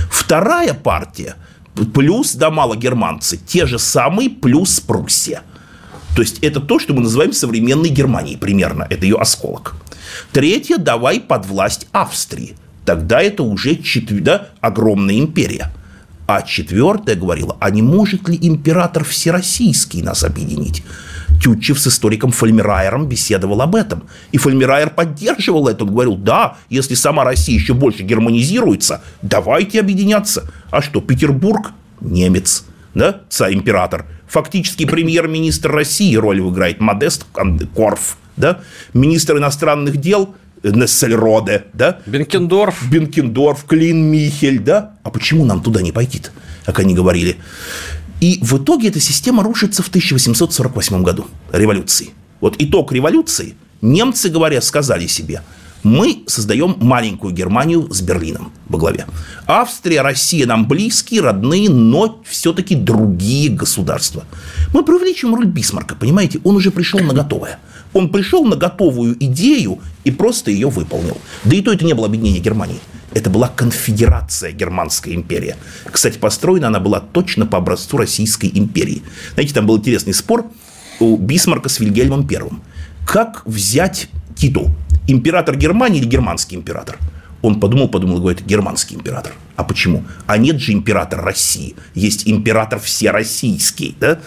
[0.09, 1.35] Вторая партия–
[1.93, 5.41] плюс да мало германцы, те же самые плюс Пруссия.
[6.15, 9.75] То есть это то, что мы называем современной Германией примерно, это ее осколок.
[10.31, 12.55] Третья– давай под власть Австрии.
[12.85, 15.71] Тогда это уже четвертая огромная империя–
[16.27, 20.83] а четвертое говорила, а не может ли император Всероссийский нас объединить?
[21.41, 24.03] Тютчев с историком Фольмерайером беседовал об этом.
[24.31, 25.83] И Фольмерайер поддерживал это.
[25.83, 30.49] Он говорил, да, если сама Россия еще больше германизируется, давайте объединяться.
[30.71, 32.65] А что, Петербург– немец.
[32.93, 34.05] да, царь-император.
[34.27, 37.25] Фактически премьер-министр России роль играет Модест
[37.75, 38.61] Корф, да,
[38.93, 41.99] министр иностранных дел Нессельроде, да?
[42.05, 42.89] Бенкендорф.
[42.89, 44.93] Бенкендорф, Клин Михель, да?
[45.03, 46.29] А почему нам туда не пойти-то,
[46.65, 47.37] как они говорили?
[48.21, 52.09] И в итоге эта система рушится в 1848 году, революции.
[52.41, 55.41] Вот итог революции, немцы, говоря, сказали себе,
[55.83, 59.05] мы создаем маленькую Германию с Берлином во главе.
[59.45, 64.23] Австрия, Россия нам близкие, родные, но все-таки другие государства.
[64.73, 66.39] Мы преувеличиваем роль Бисмарка, понимаете?
[66.43, 67.59] Он уже пришел на готовое.
[67.95, 71.17] Он пришел на готовую идею и просто ее выполнил.
[71.45, 72.79] Да и то это не было объединение Германии.
[73.13, 75.55] Это была конфедерация Германская империя.
[75.89, 79.01] Кстати, построена она была точно по образцу Российской империи.
[79.35, 80.45] Знаете, там был интересный спор
[80.99, 82.49] у Бисмарка с Вильгельмом I.
[83.07, 84.67] Как взять титул?
[85.07, 86.99] Император Германии или германский император?
[87.41, 89.31] Он подумал, подумал, говорит, германский император.
[89.55, 90.03] А почему?
[90.27, 91.77] А нет же император России.
[91.93, 93.95] Есть император всероссийский.
[94.01, 94.19] Да?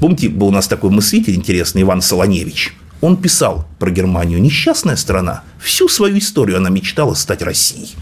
[0.00, 2.74] Помните, был у нас такой мыслитель интересный, Иван Солоневич.
[3.00, 4.40] Он писал про Германию.
[4.40, 5.42] Несчастная страна.
[5.60, 7.94] Всю свою историю она мечтала стать Россией.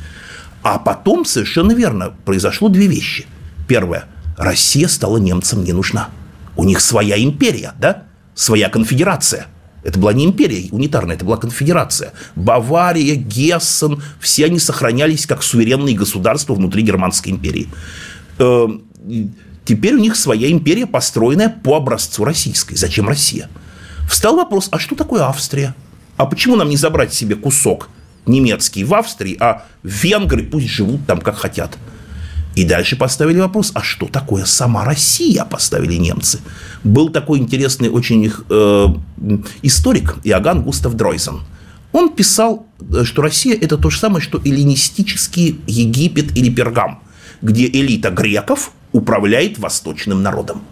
[0.62, 3.26] А потом, совершенно верно, произошло две вещи.
[3.68, 4.06] Первое.
[4.37, 6.09] Россия стала немцам не нужна.
[6.56, 8.04] У них своя империя, да?
[8.35, 9.46] Своя конфедерация.
[9.82, 12.12] Это была не империя унитарная, это была конфедерация.
[12.35, 17.68] Бавария, Гессен, все они сохранялись как суверенные государства внутри Германской империи.
[19.66, 22.76] Теперь у них своя империя, построенная по образцу российской.
[22.76, 23.50] Зачем Россия?
[24.09, 25.74] Встал вопрос, а что такое Австрия?
[26.16, 27.88] А почему нам не забрать себе кусок
[28.26, 31.76] немецкий в Австрии, а венгры пусть живут там как хотят?
[32.55, 36.38] И дальше поставили вопрос, а что такое сама Россия, поставили немцы.
[36.85, 38.87] Был такой интересный очень их э,
[39.62, 41.40] историк Иоганн Густав Дройзен.
[41.92, 42.66] Он писал,
[43.02, 47.00] что Россия– это то же самое, что эллинистический Египет или Пергам,
[47.42, 50.62] где элита греков управляет восточным народом.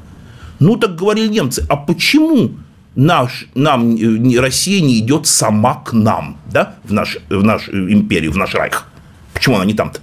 [0.60, 2.52] Ну, так говорили немцы, а почему
[2.94, 8.32] наш, нам, э, Россия не идет сама к нам, да, в, наш, в нашу империю,
[8.32, 8.86] в наш райх.
[9.32, 10.00] Почему она не там-то?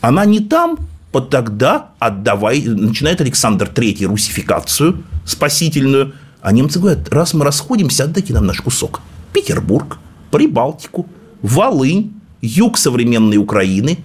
[0.00, 0.78] Она не там,
[1.12, 6.12] вот тогда отдавай, начинает Александр III русификацию спасительную,
[6.42, 9.00] а немцы говорят, раз мы расходимся, отдайте нам наш кусок.
[9.32, 9.98] Петербург,
[10.30, 11.06] Прибалтику,
[11.42, 13.98] Волынь, юг современной Украины,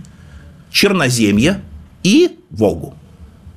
[0.71, 1.61] Черноземье
[2.03, 2.95] и Волгу.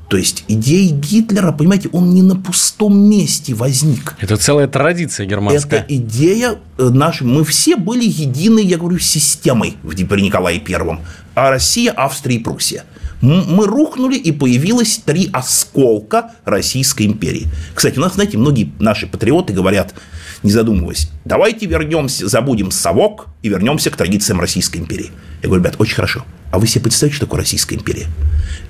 [0.09, 4.14] То есть идеи Гитлера, понимаете, он не на пустом месте возник.
[4.20, 5.81] Это целая традиция германская.
[5.81, 7.24] Это идея э, наша.
[7.24, 11.00] Мы все были едины, я говорю, системой в при Николае Первом.
[11.35, 12.85] А Россия, Австрия и Пруссия.
[13.24, 17.46] Мы рухнули, и появилось три осколка Российской империи.
[17.74, 19.94] Кстати, у нас, знаете, многие наши патриоты говорят,
[20.42, 25.10] не задумываясь, давайте вернемся, забудем совок и вернемся к традициям Российской империи.
[25.42, 26.26] Я говорю, ребят, очень хорошо.
[26.52, 28.08] А вы себе представляете, что такое Российская империя?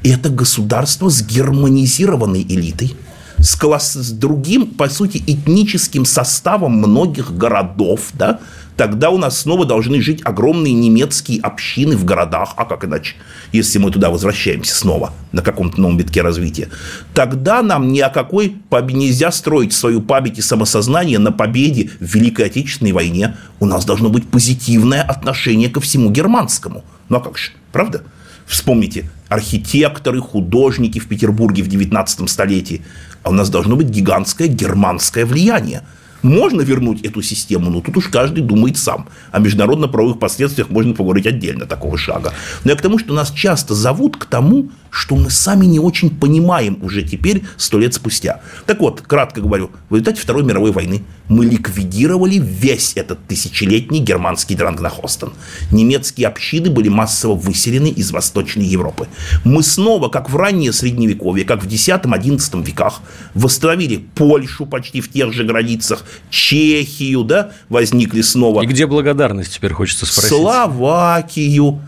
[0.04, 2.94] Это государство с германизированной элитой,
[3.38, 8.38] с, класс, с другим, по сути, этническим составом многих городов, да,
[8.76, 13.16] тогда у нас снова должны жить огромные немецкие общины в городах, а как иначе,
[13.52, 16.68] если мы туда возвращаемся снова на каком-то новом витке развития,
[17.12, 22.14] тогда нам ни о какой победе нельзя строить свою память и самосознание на победе в
[22.14, 23.36] Великой Отечественной войне.
[23.60, 26.84] У нас должно быть позитивное отношение ко всему германскому.
[27.08, 27.50] Ну а как же?
[27.72, 28.02] Правда?
[28.46, 32.82] Вспомните, архитекторы, художники в Петербурге в 19 столетии.
[33.22, 35.82] А у нас должно быть гигантское германское влияние.
[36.24, 39.08] Можно вернуть эту систему, но тут уж каждый думает сам.
[39.30, 42.32] О международно-правовых последствиях можно поговорить отдельно такого шага.
[42.64, 46.08] Но я к тому, что нас часто зовут к тому, что мы сами не очень
[46.08, 48.40] понимаем уже теперь, сто лет спустя.
[48.64, 54.54] Так вот, кратко говорю, в результате Второй мировой войны мы ликвидировали весь этот тысячелетний германский
[54.54, 55.32] дрангнахостен.
[55.72, 59.08] Немецкие общины были массово выселены из Восточной Европы.
[59.42, 63.00] Мы снова, как в раннее Средневековье, как в X-XI веках,
[63.34, 68.62] восстановили Польшу почти в тех же границах, Чехию, да, возникли снова.
[68.62, 70.28] И где благодарность, теперь хочется спросить?
[70.28, 71.80] Словакию,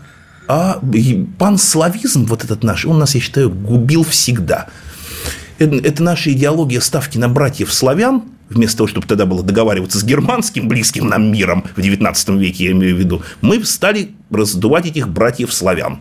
[0.47, 0.79] а
[1.37, 4.67] панславизм вот этот наш, он нас, я считаю, губил всегда.
[5.59, 10.67] Это, наша идеология ставки на братьев славян, вместо того, чтобы тогда было договариваться с германским
[10.67, 15.53] близким нам миром в XIX веке, я имею в виду, мы стали раздувать этих братьев
[15.53, 15.99] славян.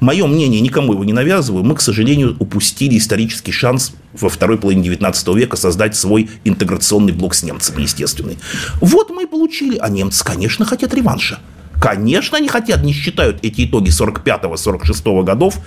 [0.00, 4.84] Мое мнение, никому его не навязываю, мы, к сожалению, упустили исторический шанс во второй половине
[4.84, 8.38] 19 века создать свой интеграционный блок с немцами, естественный.
[8.80, 11.40] Вот мы и получили, а немцы, конечно, хотят реванша.
[11.80, 15.58] Конечно, они хотят, не считают эти итоги 45-46 годов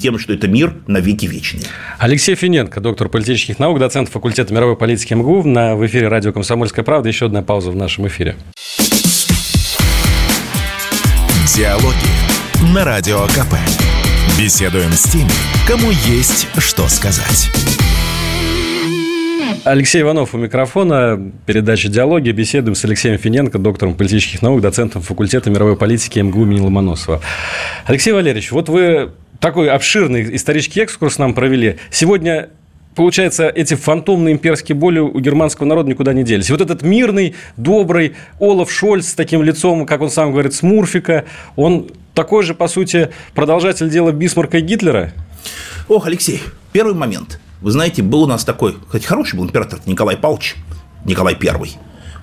[0.00, 1.62] тем, что это мир на веки вечный.
[1.98, 5.44] Алексей Финенко, доктор политических наук, доцент факультета мировой политики МГУ.
[5.44, 7.08] На, в эфире радио «Комсомольская правда».
[7.08, 8.36] Еще одна пауза в нашем эфире.
[11.54, 11.94] Диалоги
[12.74, 13.54] на Радио КП.
[14.38, 15.30] Беседуем с теми,
[15.66, 17.50] кому есть что сказать.
[19.64, 21.32] Алексей Иванов у микрофона.
[21.44, 22.30] Передача «Диалоги».
[22.30, 27.20] Беседуем с Алексеем Финенко, доктором политических наук, доцентом факультета мировой политики МГУ имени Ломоносова.
[27.84, 31.76] Алексей Валерьевич, вот вы такой обширный исторический экскурс нам провели.
[31.90, 32.48] Сегодня
[32.94, 36.50] получается, эти фантомные имперские боли у германского народа никуда не делись.
[36.50, 41.90] Вот этот мирный, добрый Олаф Шольц с таким лицом, как он сам говорит, Смурфика, он
[42.14, 45.12] такой же, по сути, продолжатель дела Бисмарка и Гитлера?
[45.86, 46.40] Ох, Алексей,
[46.72, 47.38] первый момент.
[47.60, 50.56] Вы знаете, был у нас такой, кстати, хороший был император Николай Павлович,
[51.04, 51.76] Николай Первый.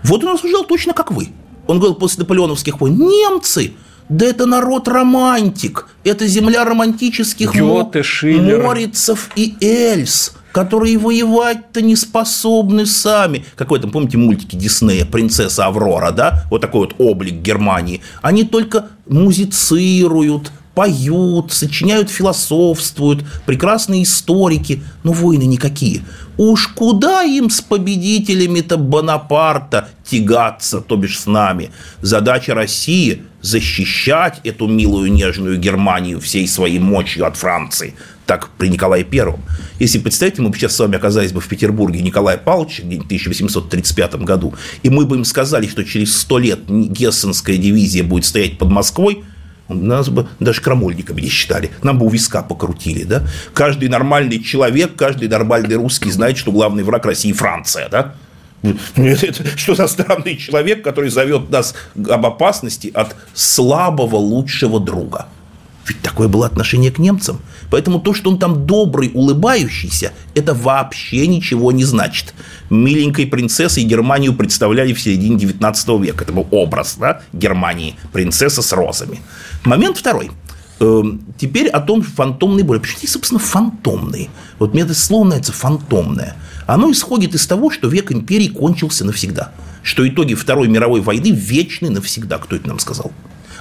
[0.03, 1.29] Вот он рассуждал точно как вы.
[1.67, 3.73] Он говорил после наполеоновских войн, немцы,
[4.09, 8.63] да это народ романтик, это земля романтических Гёте, Шиллер.
[8.63, 13.45] Морицев и Эльс которые воевать-то не способны сами.
[13.55, 16.45] Какой там, помните, мультики Диснея «Принцесса Аврора», да?
[16.49, 18.01] Вот такой вот облик Германии.
[18.23, 26.01] Они только музицируют, поют, сочиняют, философствуют, прекрасные историки, но войны никакие.
[26.37, 31.71] Уж куда им с победителями-то Бонапарта тягаться, то бишь с нами?
[32.01, 37.95] Задача России– защищать эту милую нежную Германию всей своей мощью от Франции,
[38.27, 39.41] так при Николае Первом.
[39.79, 44.15] Если представить, мы бы сейчас с вами оказались бы в Петербурге Николая Павловича в 1835
[44.17, 44.53] году,
[44.83, 49.23] и мы бы им сказали, что через сто лет Гессенская дивизия будет стоять под Москвой–
[49.69, 51.71] нас бы даже крамольниками не считали.
[51.83, 53.23] Нам бы у виска покрутили, да?
[53.53, 58.15] Каждый нормальный человек, каждый нормальный русский знает, что главный враг России– Франция, да?
[58.95, 61.75] Это что за странный человек, который зовет нас
[62.09, 65.27] об опасности от слабого лучшего друга?
[65.87, 67.39] Ведь такое было отношение к немцам.
[67.69, 72.33] Поэтому то, что он там добрый, улыбающийся, это вообще ничего не значит.
[72.69, 76.23] Миленькой принцессой Германию представляли в середине 19 века.
[76.25, 79.19] Это был образ да, Германии, принцесса с розами.
[79.63, 80.31] Момент второй.
[80.79, 82.79] Эм, теперь о том фантомной боли.
[82.79, 84.29] Почему здесь, собственно, фантомные?
[84.59, 86.35] Вот мне это слово нравится фантомное.
[86.67, 89.53] Оно исходит из того, что век империи кончился навсегда.
[89.83, 92.37] Что итоги Второй мировой войны вечны навсегда.
[92.39, 93.11] Кто это нам сказал?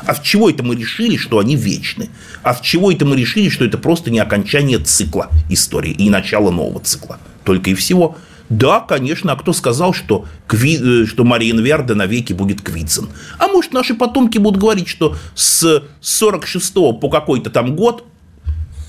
[0.04, 2.10] А в чего это мы решили, что они вечны?
[2.42, 6.50] А в чего это мы решили, что это просто не окончание цикла истории и начало
[6.50, 7.18] нового цикла?
[7.44, 8.16] Только и всего.
[8.48, 11.02] Да, конечно, а кто сказал, что, Кви...
[11.02, 13.08] Э, что Мариенверде навеки будет Квицин?
[13.38, 18.04] А может, наши потомки будут говорить, что с 46 по какой-то там год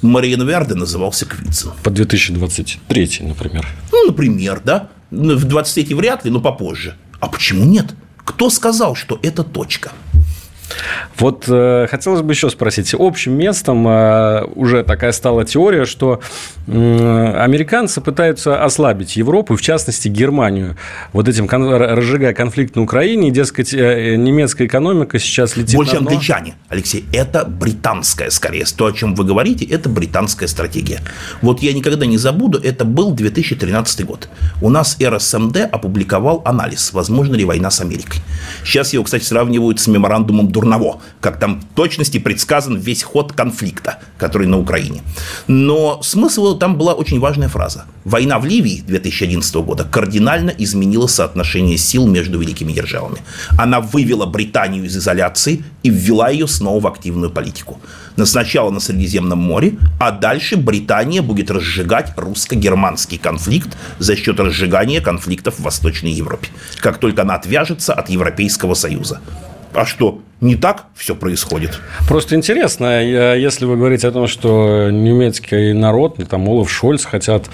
[0.02, 1.72] Мариенверде назывался Квицин.
[1.84, 3.68] По 2023, например.
[3.92, 4.90] Ну, например, да.
[5.10, 6.96] Ну, в 23 вряд ли, но попозже.
[7.20, 7.96] А почему нет?
[8.24, 9.92] Кто сказал, что это точка?
[11.18, 12.94] Вот э, хотелось бы еще спросить.
[12.98, 16.20] Общим местом э, уже такая стала теория, что
[16.68, 20.76] э, американцы пытаются ослабить Европу, в частности Германию,
[21.14, 26.02] вот этим кон- разжигая конфликт на Украине, дескать, э, немецкая экономика сейчас летит Больше на
[26.02, 26.10] дно.
[26.12, 27.06] англичане, Алексей.
[27.14, 28.66] Это британская, скорее.
[28.76, 31.00] То, о чем вы говорите, это британская стратегия.
[31.42, 34.30] Вот я никогда не забуду, это был 2013 год.
[34.62, 38.22] У нас РСМД опубликовал анализ, возможно ли война с Америкой.
[38.64, 44.00] Сейчас его, кстати, сравнивают с меморандумом Дурново, как там в точности предсказан весь ход конфликта,
[44.18, 45.04] который на Украине.
[45.48, 47.86] Но смысл там была очень важная фраза.
[48.06, 53.20] Война в Ливии 2011 года кардинально изменила соотношение сил между великими державами.
[53.60, 57.80] Она вывела Британию из изоляции и ввела ее снова в активную политику.
[58.16, 65.02] Но сначала на Средиземном море, а дальше Британия будет разжигать русско-германский конфликт за счет разжигания
[65.02, 66.48] конфликтов в Восточной Европе.
[66.80, 69.22] Как только она отвяжется от Европейского Союза.
[69.78, 71.80] А что, не так все происходит?
[72.08, 77.48] Просто интересно, если вы говорите о том, что немецкий народ, там Олаф Шольц хотят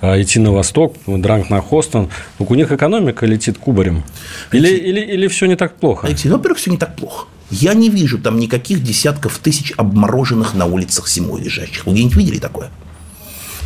[0.00, 2.10] а, идти на восток, Дранг на Хостон,
[2.40, 4.02] у них экономика летит кубарем.
[4.50, 6.08] Или, или, или все не так плохо?
[6.08, 7.28] Алексей, ну, во-первых, все не так плохо.
[7.48, 11.86] Я не вижу там никаких десятков тысяч обмороженных на улицах зимой лежащих.
[11.86, 12.70] Вы где-нибудь видели такое?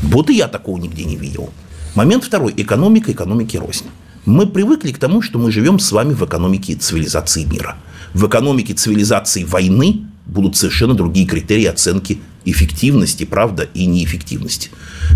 [0.03, 1.49] Вот и я такого нигде не видел.
[1.95, 2.53] Момент второй.
[2.59, 3.87] Экономика, экономики рознь.
[4.27, 7.79] Мы привыкли к тому, что мы живем с вами в экономике цивилизации мира.
[8.15, 14.71] В экономике цивилизации войны будут совершенно другие критерии оценки эффективности, правда, и неэффективности.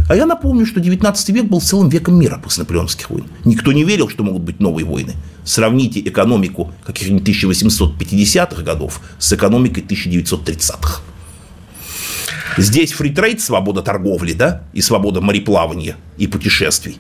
[0.09, 3.27] А я напомню, что 19 век был целым веком мира после наполеонских войн.
[3.45, 5.15] Никто не верил, что могут быть новые войны.
[5.45, 11.03] Сравните экономику каких-нибудь 1850-х годов с экономикой 1930-х.
[12.57, 16.99] Здесь фритрейд, свобода торговли, да, и свобода мореплавания и путешествий.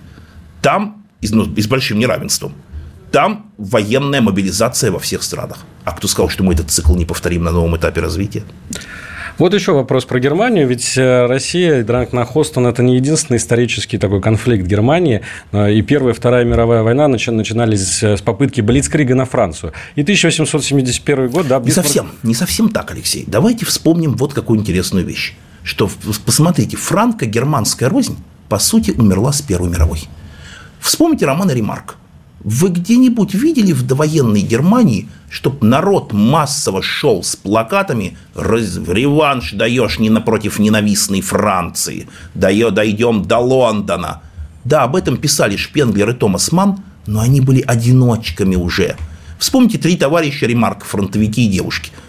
[0.61, 2.53] Там и ну, с большим неравенством.
[3.11, 5.59] Там военная мобилизация во всех странах.
[5.85, 8.43] А кто сказал, что мы этот цикл не повторим на новом этапе развития?
[9.39, 10.67] Вот еще вопрос про Германию.
[10.67, 15.21] Ведь э, Россия и Drang nach Osten– это не единственный исторический такой конфликт Германии.
[15.53, 19.73] Э, и Первая и Вторая мировая война начинались с попытки Блицкрига на Францию.
[19.95, 21.67] И 1871 год, да, Бисмарк...
[21.67, 23.25] Не совсем, не совсем так, Алексей.
[23.27, 25.35] Давайте вспомним вот какую интересную вещь
[25.67, 25.91] что,
[26.25, 28.17] посмотрите, франко-германская рознь,
[28.49, 30.05] по сути, умерла с Первой мировой.
[30.79, 31.97] Вспомните романы Ремарка.
[32.47, 40.11] Вы где-нибудь видели в довоенной Германии, чтобы народ массово шел с плакатами «Реванш даешь не
[40.11, 44.23] напротив ненавистной Франции», «Дойдем до Лондона».
[44.65, 48.95] Да, об этом писали Шпенглер и Томас Манн, но они были одиночками уже.
[49.41, 51.91] Вспомните три товарища Ремарк, фронтовики и девушки–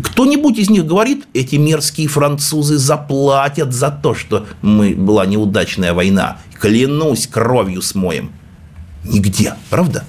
[0.00, 6.38] кто-нибудь из них говорит, эти мерзкие французы заплатят за то, что мы была неудачная война.
[6.60, 8.30] Клянусь, кровью смоем.
[9.04, 10.04] Нигде, правда?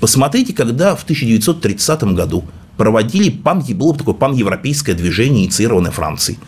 [0.00, 2.44] Посмотрите, когда в 1930 году
[2.76, 6.38] проводили пан, было такое паневропейское движение, инициированное Францией.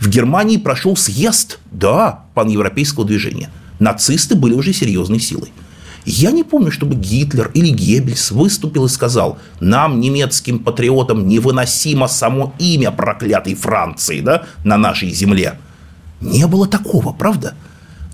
[0.00, 3.50] В Германии прошел съезд, да, паневропейского движения.
[3.78, 5.52] Нацисты были уже серьезной силой.
[6.04, 12.54] Я не помню, чтобы Гитлер или Геббельс выступил и сказал, нам, немецким патриотам, невыносимо само
[12.58, 15.58] имя проклятой Франции да, на нашей земле.
[16.20, 17.54] Не было такого, правда?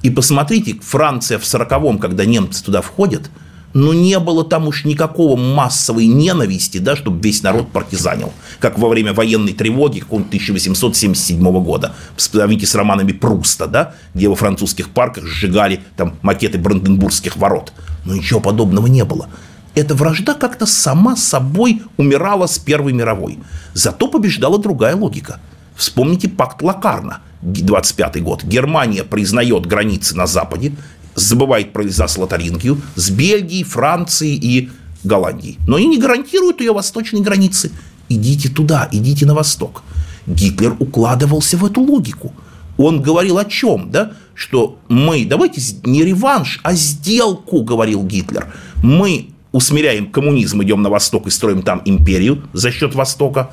[0.05, 3.29] И посмотрите, Франция в сороковом, когда немцы туда входят–
[3.75, 8.89] но не было там уж никакого массовой ненависти, да, чтобы весь народ партизанил, как во
[8.89, 11.95] время военной тревоги какого-нибудь 1877 года.
[12.17, 17.73] Вспомните с романами Пруста, да, где во французских парках сжигали там макеты Бранденбургских ворот.
[18.05, 19.29] Но ничего подобного не было.
[19.75, 23.41] Эта вражда как-то сама собой умирала с Первой мировой.
[23.75, 25.41] Зато побеждала другая логика.
[25.77, 28.45] Вспомните пакт Лакарна, 25 год.
[28.45, 30.73] Германия признает границы на Западе,
[31.15, 34.71] забывает про Эльзас-Лотарингию с Бельгией, Францией и
[35.03, 35.59] Голландией.
[35.67, 37.73] Но они не гарантируют ее восточной границы.
[38.09, 39.83] Идите туда, идите на восток.
[40.27, 42.33] Гитлер укладывался в эту логику.
[42.77, 44.13] Он говорил о чем, да?
[44.35, 48.53] Что мы, давайте не реванш, а сделку, говорил Гитлер.
[48.83, 53.51] Мы усмиряем коммунизм, идем на восток и строим там империю за счет Востока,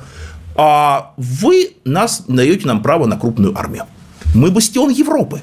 [0.54, 3.84] а вы нас даете нам право на крупную армию.
[4.34, 5.40] Мы бастион Европы.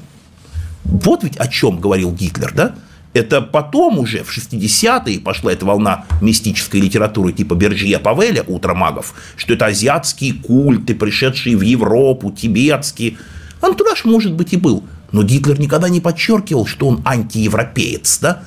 [0.84, 2.74] Вот ведь о чем говорил Гитлер, да?
[3.12, 9.14] Это потом уже, в 60-е, пошла эта волна мистической литературы типа Бержье Павеля «Утро магов»,
[9.36, 13.16] что это азиатские культы, пришедшие в Европу, тибетские.
[13.60, 18.42] Антураж, может быть, и был, но Гитлер никогда не подчеркивал, что он антиевропеец, да?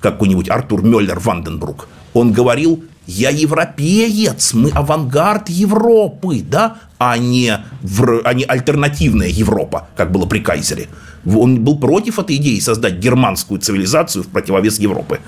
[0.00, 1.88] Как какой-нибудь Артур Мюллер Ванденбрук.
[2.12, 9.88] Он говорил, я европеец, мы авангард Европы, да, а не, в, а не альтернативная Европа,
[9.96, 10.88] как было при Кайзере.
[11.24, 15.20] Он был против этой идеи создать германскую цивилизацию в противовес Европы.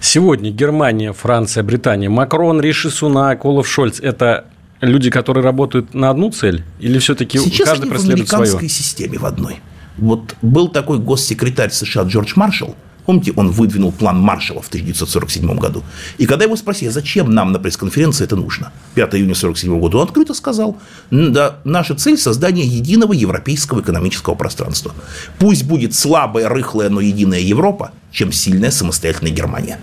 [0.00, 4.44] Сегодня Германия, Франция, Британия, Макрон, Риши Сунак, Олаф Шольц– это
[4.80, 6.62] люди, которые работают на одну цель?
[6.78, 9.56] Или все-таки Сейчас каждый преследует в американской системе в одной.
[9.98, 12.76] Вот был такой госсекретарь США Джордж Маршалл,
[13.06, 15.84] Помните, он выдвинул план Маршалла в 1947 году.
[16.18, 20.04] И когда его спросили, зачем нам на пресс-конференции это нужно, 5 июня 1947 года, он
[20.04, 20.76] открыто сказал,
[21.10, 24.92] да, наша цель– создание единого европейского экономического пространства.
[25.38, 29.78] Пусть будет слабая, рыхлая, но единая Европа, чем сильная самостоятельная Германия.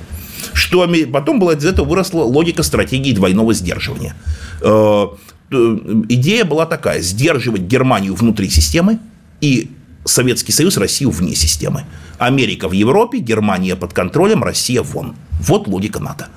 [0.52, 4.16] Что потом была из этого выросла логика стратегии двойного сдерживания.
[4.62, 5.08] Э,
[5.50, 9.00] идея была такая– сдерживать Германию внутри системы
[9.40, 9.72] и
[10.06, 11.86] Советский Союз, Россию вне системы.
[12.18, 15.16] Америка в Европе, Германия под контролем, Россия вон.
[15.40, 16.28] Вот логика НАТО.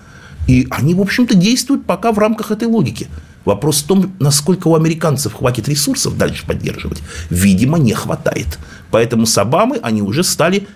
[0.46, 3.08] И они, в общем-то, действуют пока в рамках этой логики.
[3.44, 7.02] Вопрос в том, насколько у американцев хватит ресурсов дальше поддерживать.
[7.30, 8.58] Видимо, не хватает.
[8.90, 10.66] Поэтому с Обамы они уже стали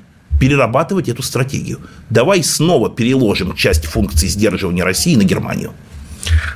[0.41, 1.81] перерабатывать эту стратегию.
[2.09, 5.73] Давай снова переложим часть функций сдерживания России на Германию.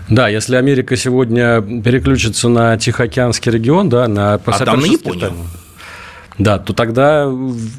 [0.08, 5.32] Да, если Америка сегодня переключится на Тихоокеанский регион, да, на а там на Японию.
[6.38, 7.22] Да, то тогда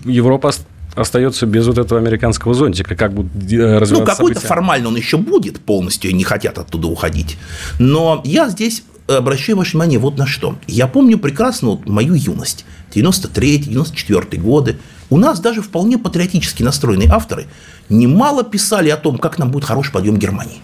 [0.06, 0.52] Европа
[0.96, 5.18] остается без вот этого американского зонтика, как будет э, развиваться Ну, какой-то формально он еще
[5.18, 7.38] будет полностью, и не хотят оттуда уходить.
[7.80, 10.56] Но я здесь обращаю ваше внимание вот на что.
[10.68, 14.78] Я помню прекрасно вот мою юность, 93-94 годы.
[15.10, 17.46] У нас даже вполне патриотически настроенные авторы
[17.90, 20.62] немало писали о том, как нам будет хороший подъем Германии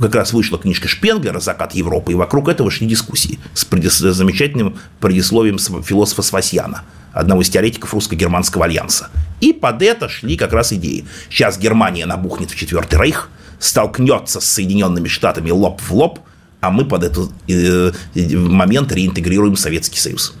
[0.00, 3.94] как раз вышла книжка Шпенглера «Закат Европы», и вокруг этого шли дискуссии с, предис...
[3.94, 6.82] с замечательным предисловием философа Свасьяна–
[7.14, 9.08] одного из теоретиков русско-германского альянса.
[9.40, 11.06] И под это шли как раз идеи.
[11.30, 16.18] Сейчас Германия набухнет в Четвертый Рейх, столкнется с Соединенными Штатами лоб в лоб,
[16.60, 20.34] а мы под этот э, момент реинтегрируем Советский Союз.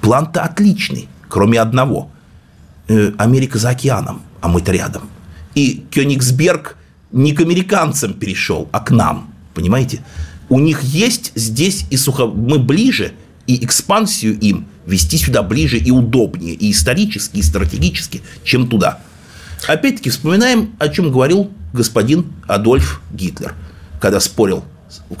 [0.00, 2.10] План-то отличный, кроме одного.
[2.88, 5.08] Э, Америка за океаном, а мы-то рядом.
[5.54, 6.76] И Кёнигсберг
[7.12, 9.32] не к американцам перешел, а к нам.
[9.54, 10.02] Понимаете?
[10.48, 12.26] У них есть здесь и сухо...
[12.26, 13.12] Мы ближе,
[13.46, 19.00] и экспансию им вести сюда ближе и удобнее, и исторически, и стратегически, чем туда.
[19.66, 23.54] Опять-таки вспоминаем, о чем говорил господин Адольф Гитлер,
[24.00, 24.64] когда спорил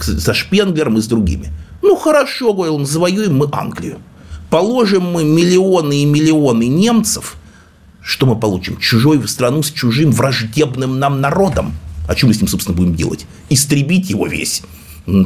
[0.00, 1.48] со Шпенглером и с другими.
[1.82, 3.98] Ну, хорошо, говорил он, завоюем мы Англию.
[4.50, 7.36] Положим мы миллионы и миллионы немцев,
[8.08, 8.78] что мы получим?
[8.78, 11.74] Чужую страну с чужим враждебным нам народом.
[12.08, 13.26] А что мы с ним, собственно, будем делать?
[13.50, 14.62] Истребить его весь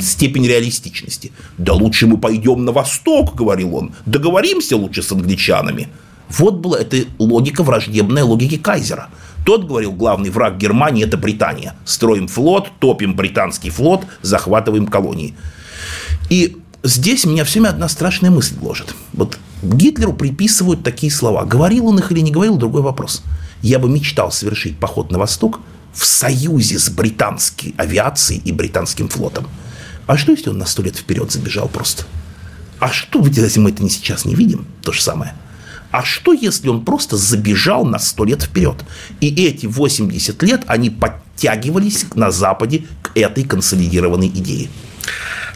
[0.00, 1.30] степень реалистичности.
[1.58, 3.92] Да лучше мы пойдем на восток, говорил он.
[4.04, 5.90] Договоримся лучше с англичанами.
[6.28, 9.10] Вот была эта логика враждебная логике Кайзера.
[9.46, 11.76] Тот говорил, главный враг Германии– это Британия.
[11.84, 15.34] Строим флот, топим британский флот, захватываем колонии.
[16.30, 18.94] И здесь меня все время одна страшная мысль гложет.
[19.12, 21.44] Вот Гитлеру приписывают такие слова.
[21.44, 23.22] Говорил он их или не говорил– другой вопрос.
[23.62, 25.60] Я бы мечтал совершить поход на восток
[25.94, 29.46] в союзе с британской авиацией и британским флотом.
[30.06, 32.04] А что, если он на сто лет вперед забежал просто?
[32.80, 34.66] А что, если мы это не сейчас не видим?
[34.82, 35.34] То же самое.
[35.92, 38.76] А что, если он просто забежал на сто лет вперед?
[39.20, 44.70] И эти 80 лет они подтягивались на Западе к этой консолидированной идее.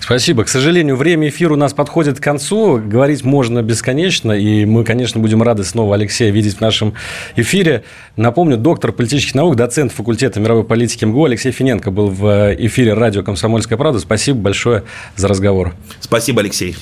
[0.00, 0.44] Спасибо.
[0.44, 2.78] К сожалению, время эфира у нас подходит к концу.
[2.78, 6.94] Говорить можно бесконечно, и мы, конечно, будем рады снова Алексея видеть в нашем
[7.34, 7.82] эфире.
[8.16, 13.22] Напомню, доктор политических наук, доцент факультета мировой политики МГУ Алексей Финенко был в эфире радио
[13.24, 13.98] «Комсомольская правда».
[13.98, 14.84] Спасибо большое
[15.16, 15.74] за разговор.
[16.00, 16.76] Спасибо, Алексей.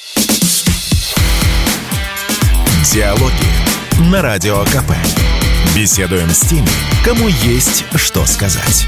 [2.93, 4.93] Диалоги на Радио КП.
[5.75, 6.69] Беседуем с теми,
[7.05, 8.87] кому есть что сказать.